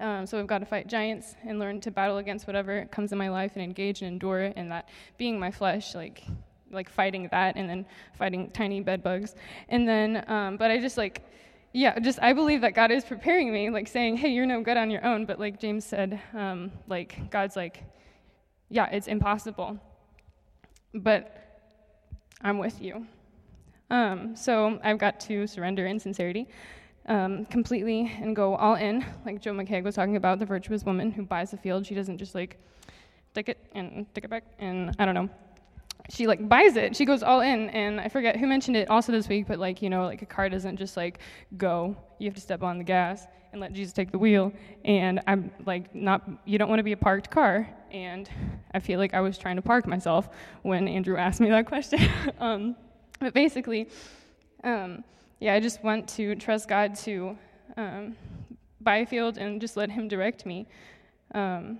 [0.00, 3.18] Um, so we've got to fight giants and learn to battle against whatever comes in
[3.18, 4.54] my life and engage and endure it.
[4.56, 6.22] And that being my flesh, like
[6.70, 9.34] like fighting that and then fighting tiny bed bugs.
[9.68, 11.22] And then, um, but I just like,
[11.72, 14.76] yeah, just I believe that God is preparing me, like saying, hey, you're no good
[14.76, 15.26] on your own.
[15.26, 17.84] But like James said, um, like God's like,
[18.68, 19.78] yeah, it's impossible,
[20.94, 21.38] but
[22.42, 23.06] I'm with you.
[23.90, 26.48] Um, so I've got to surrender in sincerity.
[27.06, 31.10] Um, completely and go all in, like Joe McCaig was talking about, the virtuous woman
[31.10, 31.86] who buys a field.
[31.86, 32.58] She doesn't just like
[33.34, 35.30] take it and take it back, and I don't know,
[36.10, 36.94] she like buys it.
[36.94, 39.80] She goes all in, and I forget who mentioned it also this week, but like
[39.80, 41.20] you know, like a car doesn't just like
[41.56, 41.96] go.
[42.18, 44.52] You have to step on the gas and let Jesus take the wheel.
[44.84, 46.28] And I'm like not.
[46.44, 47.68] You don't want to be a parked car.
[47.90, 48.28] And
[48.74, 50.28] I feel like I was trying to park myself
[50.62, 52.00] when Andrew asked me that question.
[52.38, 52.76] um,
[53.18, 53.88] but basically,
[54.64, 55.04] um,
[55.40, 57.38] yeah, I just want to trust God to
[57.76, 58.16] um,
[58.80, 60.66] buy a field and just let Him direct me.
[61.34, 61.78] Um,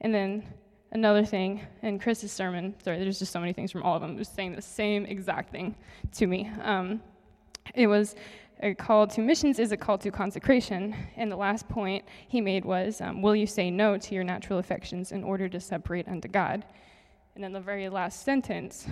[0.00, 0.44] and then
[0.92, 4.16] another thing in Chris's sermon, sorry, there's just so many things from all of them,
[4.16, 5.74] was saying the same exact thing
[6.12, 6.50] to me.
[6.62, 7.00] Um,
[7.74, 8.16] it was
[8.62, 10.94] a call to missions is a call to consecration.
[11.16, 14.58] And the last point he made was, um, Will you say no to your natural
[14.58, 16.64] affections in order to separate unto God?
[17.34, 18.86] And then the very last sentence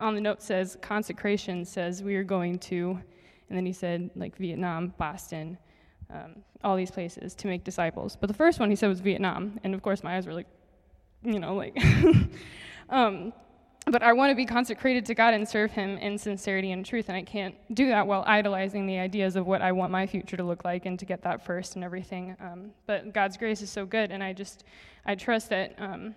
[0.00, 2.98] on the note says, Consecration says we are going to,
[3.48, 5.56] and then he said, like Vietnam, Boston,
[6.10, 8.16] um, all these places to make disciples.
[8.20, 9.58] But the first one he said was Vietnam.
[9.64, 10.48] And of course, my eyes were like,
[11.22, 11.76] you know, like.
[12.90, 13.32] um,
[13.86, 17.08] but I want to be consecrated to God and serve Him in sincerity and truth,
[17.08, 20.36] and I can't do that while idolizing the ideas of what I want my future
[20.36, 22.36] to look like and to get that first and everything.
[22.40, 24.64] Um, but God's grace is so good, and I just,
[25.04, 26.14] I trust that um,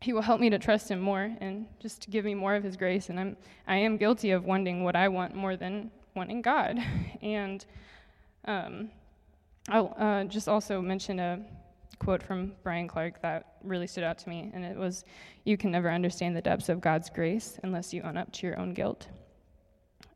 [0.00, 2.76] He will help me to trust Him more and just give me more of His
[2.76, 3.08] grace.
[3.08, 3.36] And I'm,
[3.68, 6.78] I am guilty of wanting what I want more than wanting God.
[7.22, 7.64] And
[8.46, 8.90] um,
[9.68, 11.40] I'll uh, just also mention a
[12.00, 15.04] quote from Brian Clark that really stood out to me, and it was
[15.44, 18.58] You can never understand the depths of God's grace unless you own up to your
[18.58, 19.06] own guilt.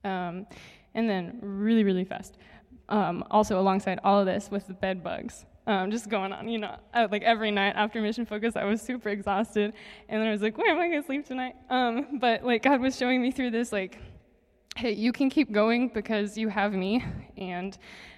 [0.02, 0.46] Um,
[0.94, 2.36] and then, really, really fast,
[2.88, 5.44] um, also alongside all of this with the bed bugs.
[5.66, 8.82] Um, just going on, you know, I, like every night after Mission Focus, I was
[8.82, 9.72] super exhausted,
[10.08, 12.80] and then I was like, "Where am I gonna sleep tonight?" Um, but like God
[12.80, 13.98] was showing me through this, like,
[14.76, 17.02] "Hey, you can keep going because you have me,"
[17.38, 17.76] and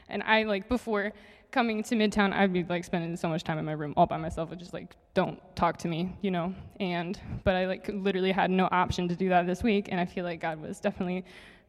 [0.08, 1.12] and I like before
[1.50, 4.16] coming to Midtown, I'd be like spending so much time in my room all by
[4.16, 6.54] myself, and just like don't talk to me, you know.
[6.80, 10.04] And but I like literally had no option to do that this week, and I
[10.04, 11.24] feel like God was definitely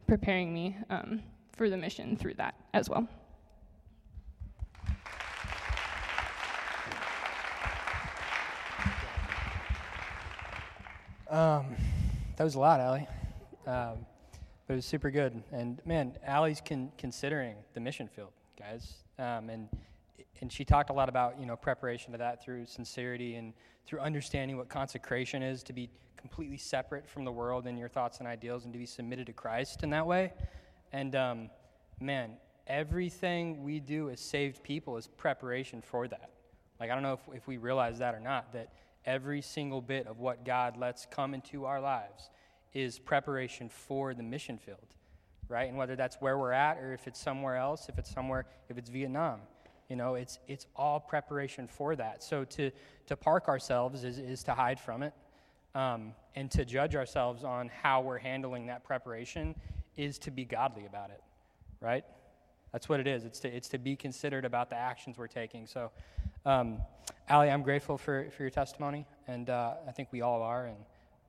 [0.06, 1.22] preparing me um,
[1.56, 3.08] for the mission through that as well.
[11.30, 11.76] Um,
[12.36, 13.06] that was a lot, Allie.
[13.66, 14.06] Um,
[14.66, 15.42] but it was super good.
[15.52, 18.94] And man, Allie's con- considering the mission field guys.
[19.18, 19.68] Um, and
[20.40, 23.52] and she talked a lot about you know preparation to that through sincerity and
[23.86, 28.18] through understanding what consecration is to be completely separate from the world and your thoughts
[28.18, 30.32] and ideals and to be submitted to Christ in that way.
[30.92, 31.50] And um,
[32.00, 32.32] man,
[32.66, 36.30] everything we do as saved people is preparation for that.
[36.80, 38.72] Like I don't know if, if we realize that or not that
[39.06, 42.30] every single bit of what God lets come into our lives
[42.74, 44.94] is preparation for the mission field,
[45.48, 45.68] right?
[45.68, 48.78] And whether that's where we're at or if it's somewhere else, if it's somewhere, if
[48.78, 49.40] it's Vietnam,
[49.88, 52.22] you know, it's, it's all preparation for that.
[52.22, 52.70] So to,
[53.06, 55.14] to park ourselves is, is to hide from it.
[55.74, 59.54] Um, and to judge ourselves on how we're handling that preparation
[59.96, 61.22] is to be godly about it,
[61.80, 62.04] right?
[62.72, 63.24] That's what it is.
[63.24, 65.66] It's to, it's to be considered about the actions we're taking.
[65.66, 65.90] So,
[66.46, 66.78] um,
[67.28, 70.76] Allie, I'm grateful for, for your testimony, and uh, I think we all are, and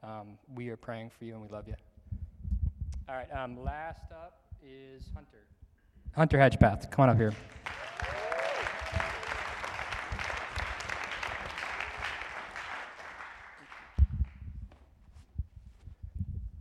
[0.04, 1.76] um, we are praying for you, and we love you.
[3.10, 5.40] All right, um, last up is Hunter.
[6.16, 7.34] Hunter Hedgepath, come on up here.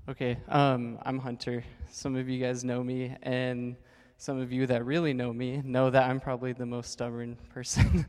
[0.08, 1.62] Okay, um, I'm Hunter.
[1.90, 3.76] Some of you guys know me, and
[4.16, 8.06] some of you that really know me know that I'm probably the most stubborn person.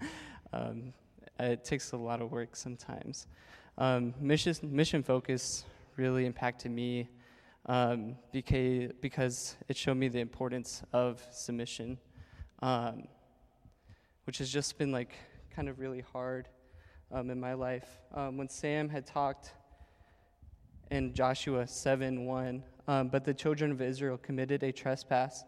[0.53, 0.93] um,
[1.41, 3.27] it takes a lot of work sometimes.
[3.77, 5.65] Um, mission, mission focus
[5.97, 7.09] really impacted me
[7.65, 11.97] um, because, because it showed me the importance of submission,
[12.61, 13.03] um,
[14.25, 15.13] which has just been like
[15.55, 16.47] kind of really hard
[17.11, 17.87] um, in my life.
[18.13, 19.53] Um, when Sam had talked
[20.91, 22.63] in Joshua 7 1.
[22.87, 25.43] Um, but the children of Israel committed a trespass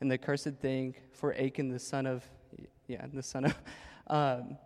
[0.00, 2.24] and the cursed thing for Achan, the son of,
[2.88, 3.54] yeah, the son of,
[4.08, 4.58] um,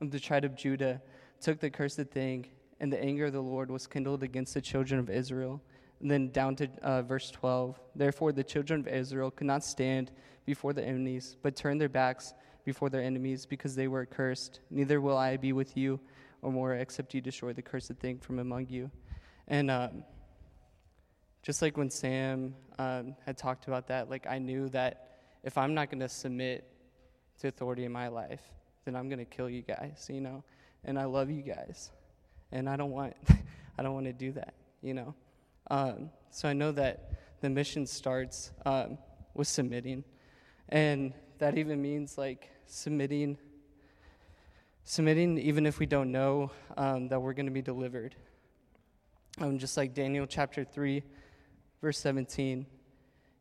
[0.00, 1.00] the tribe of Judah,
[1.40, 2.46] took the cursed thing,
[2.80, 5.62] and the anger of the Lord was kindled against the children of Israel.
[6.00, 7.78] And then down to uh, verse 12.
[7.94, 10.12] Therefore, the children of Israel could not stand
[10.46, 12.34] before the enemies, but turned their backs
[12.64, 14.60] before their enemies because they were cursed.
[14.70, 16.00] Neither will I be with you
[16.42, 18.90] or more, except you destroy the cursed thing from among you.
[19.48, 20.04] And um,
[21.42, 25.08] just like when Sam um, had talked about that, like I knew that
[25.42, 26.64] if I'm not going to submit
[27.40, 28.42] to authority in my life,
[28.84, 30.44] then I'm going to kill you guys, you know.
[30.84, 31.90] And I love you guys,
[32.52, 33.14] and I don't want,
[33.78, 35.14] I don't want to do that, you know.
[35.68, 38.98] Um, so I know that the mission starts um,
[39.34, 40.04] with submitting,
[40.68, 43.38] and that even means like submitting,
[44.84, 48.14] submitting even if we don't know um, that we're going to be delivered
[49.38, 51.02] um, just like Daniel chapter 3,
[51.80, 52.66] verse 17.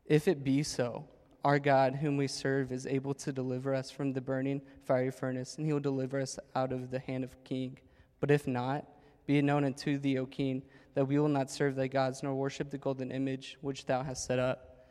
[0.05, 1.05] If it be so,
[1.43, 5.57] our God, whom we serve, is able to deliver us from the burning fiery furnace,
[5.57, 7.77] and he will deliver us out of the hand of king.
[8.19, 8.85] But if not,
[9.25, 10.63] be it known unto thee, O king,
[10.93, 14.25] that we will not serve thy gods nor worship the golden image which thou hast
[14.25, 14.87] set up.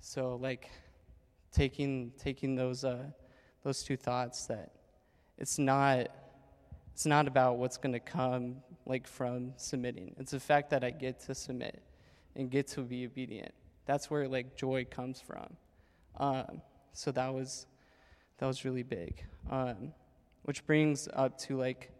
[0.00, 0.70] So, like,
[1.52, 3.04] taking taking those uh,
[3.62, 4.72] those two thoughts that
[5.38, 6.08] it's not
[6.92, 10.14] it's not about what's going to come like from submitting.
[10.18, 11.82] It's the fact that I get to submit
[12.36, 13.52] and get to be obedient.
[13.86, 15.56] That's where like joy comes from.
[16.18, 16.62] Um,
[16.92, 17.66] so that was
[18.38, 19.24] that was really big.
[19.50, 19.92] Um,
[20.42, 21.90] which brings up to like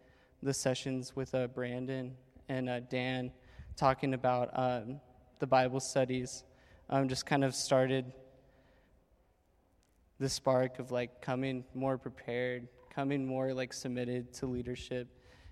[0.43, 2.15] the sessions with uh, Brandon
[2.51, 3.31] and uh, Dan
[3.77, 4.99] talking about um,
[5.39, 6.43] the Bible studies.
[6.89, 8.11] Um, just kind of started
[10.19, 15.07] the spark of like coming more prepared, coming more like submitted to leadership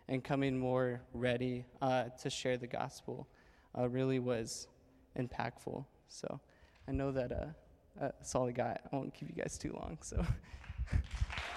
[0.09, 3.29] and coming more ready uh, to share the gospel
[3.77, 4.67] uh, really was
[5.17, 5.85] impactful.
[6.09, 6.41] So
[6.87, 7.45] I know that uh,
[7.97, 8.81] that's all I got.
[8.91, 9.97] I won't keep you guys too long.
[10.01, 10.25] So.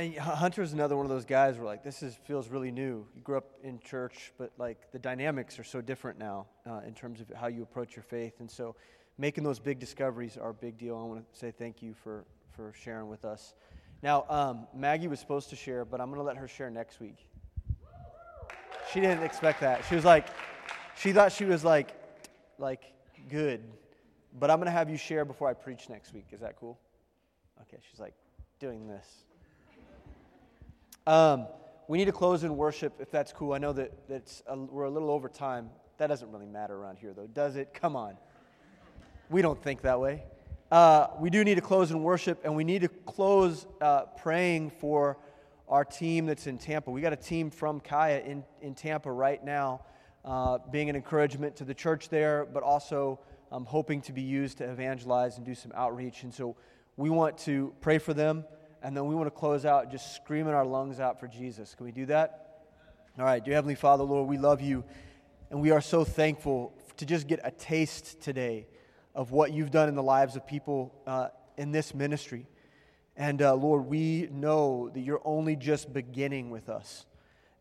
[0.00, 3.06] And Hunter's another one of those guys where like this is feels really new.
[3.14, 6.94] You grew up in church, but like the dynamics are so different now uh, in
[6.94, 8.40] terms of how you approach your faith.
[8.40, 8.76] And so
[9.18, 10.96] making those big discoveries are a big deal.
[10.96, 12.24] I want to say thank you for,
[12.56, 13.52] for sharing with us.
[14.02, 16.98] Now, um, Maggie was supposed to share, but I'm going to let her share next
[16.98, 17.18] week.
[18.94, 19.84] She didn't expect that.
[19.86, 20.28] She was like,
[20.96, 21.94] she thought she was like,
[22.58, 22.84] like
[23.28, 23.60] good,
[24.38, 26.28] but I'm going to have you share before I preach next week.
[26.32, 26.78] Is that cool?
[27.60, 28.14] Okay, she's like
[28.60, 29.26] doing this.
[31.06, 31.46] Um,
[31.88, 33.52] we need to close in worship if that's cool.
[33.52, 35.70] I know that that's a, we're a little over time.
[35.98, 37.74] That doesn't really matter around here, though, does it?
[37.74, 38.16] Come on.
[39.28, 40.24] We don't think that way.
[40.70, 44.70] Uh, we do need to close in worship, and we need to close uh, praying
[44.70, 45.18] for
[45.68, 46.90] our team that's in Tampa.
[46.90, 49.82] We got a team from Kaya in, in Tampa right now,
[50.24, 53.20] uh, being an encouragement to the church there, but also
[53.50, 56.22] um, hoping to be used to evangelize and do some outreach.
[56.22, 56.56] And so
[56.96, 58.44] we want to pray for them,
[58.82, 61.74] and then we want to close out just screaming our lungs out for Jesus.
[61.74, 62.64] Can we do that?
[63.18, 64.84] All right, dear Heavenly Father, Lord, we love you.
[65.50, 68.66] And we are so thankful to just get a taste today
[69.14, 72.46] of what you've done in the lives of people uh, in this ministry.
[73.16, 77.04] And uh, Lord, we know that you're only just beginning with us.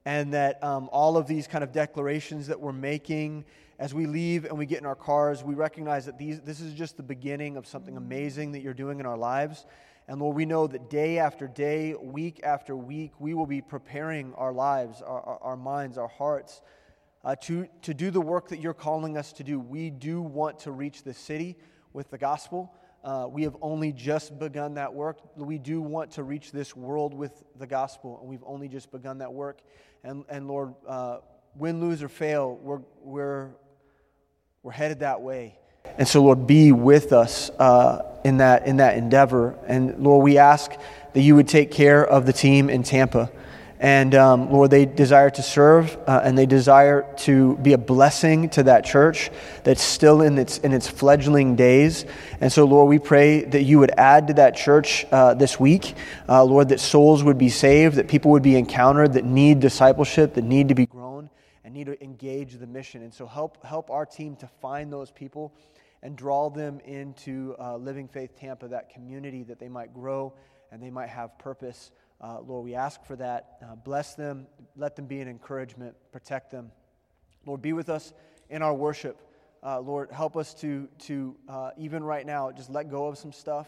[0.05, 3.43] And that um, all of these kind of declarations that we're making
[3.77, 6.73] as we leave and we get in our cars, we recognize that these, this is
[6.73, 9.65] just the beginning of something amazing that you're doing in our lives.
[10.09, 14.33] And Lord, we know that day after day, week after week, we will be preparing
[14.33, 16.63] our lives, our, our, our minds, our hearts
[17.23, 19.59] uh, to, to do the work that you're calling us to do.
[19.59, 21.57] We do want to reach the city
[21.93, 22.73] with the gospel.
[23.03, 25.19] Uh, we have only just begun that work.
[25.35, 29.19] We do want to reach this world with the gospel, and we've only just begun
[29.19, 29.59] that work.
[30.03, 31.19] And, and Lord, uh,
[31.53, 33.51] win, lose, or fail, we're, we're,
[34.63, 35.59] we're headed that way.
[35.99, 39.57] And so, Lord, be with us uh, in, that, in that endeavor.
[39.67, 40.71] And Lord, we ask
[41.13, 43.31] that you would take care of the team in Tampa.
[43.81, 48.49] And um, Lord, they desire to serve uh, and they desire to be a blessing
[48.49, 49.31] to that church
[49.63, 52.05] that's still in its, in its fledgling days.
[52.41, 55.95] And so, Lord, we pray that you would add to that church uh, this week.
[56.27, 60.33] Uh, Lord, that souls would be saved, that people would be encountered that need discipleship,
[60.33, 61.29] that need to be grown,
[61.63, 63.01] and need to engage the mission.
[63.01, 65.53] And so, help, help our team to find those people
[66.01, 70.33] and draw them into uh, Living Faith Tampa, that community that they might grow
[70.71, 71.91] and they might have purpose.
[72.21, 73.57] Uh, Lord, we ask for that.
[73.61, 74.47] Uh, bless them.
[74.75, 75.95] Let them be an encouragement.
[76.11, 76.71] Protect them.
[77.45, 78.13] Lord, be with us
[78.49, 79.21] in our worship.
[79.61, 83.33] Uh, Lord, help us to, to uh, even right now, just let go of some
[83.33, 83.67] stuff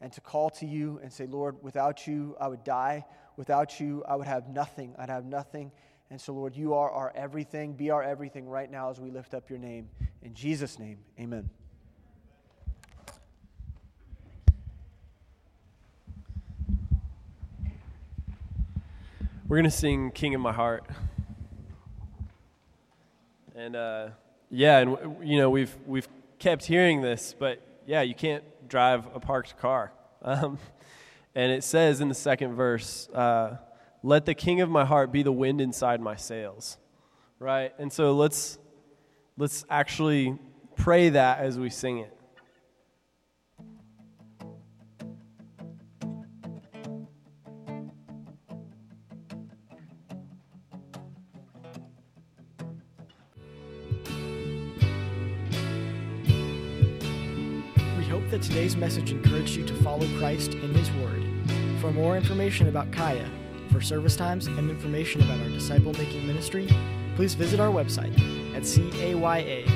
[0.00, 3.04] and to call to you and say, Lord, without you, I would die.
[3.36, 4.94] Without you, I would have nothing.
[4.98, 5.72] I'd have nothing.
[6.10, 7.74] And so, Lord, you are our everything.
[7.74, 9.88] Be our everything right now as we lift up your name.
[10.22, 11.48] In Jesus' name, amen.
[19.50, 20.84] We're going to sing King of My Heart.
[23.56, 24.10] And uh,
[24.48, 29.18] yeah, and you know, we've we've kept hearing this, but yeah, you can't drive a
[29.18, 29.90] parked car.
[30.22, 30.58] Um,
[31.34, 33.56] and it says in the second verse, uh,
[34.04, 36.78] "Let the King of my heart be the wind inside my sails."
[37.40, 37.74] Right?
[37.76, 38.56] And so let's
[39.36, 40.38] let's actually
[40.76, 42.16] pray that as we sing it.
[58.40, 61.22] That today's message encouraged you to follow Christ in His Word.
[61.80, 63.28] For more information about Kaya,
[63.70, 66.68] for service times, and information about our disciple making ministry,
[67.16, 68.14] please visit our website
[68.54, 69.70] at caya.liv.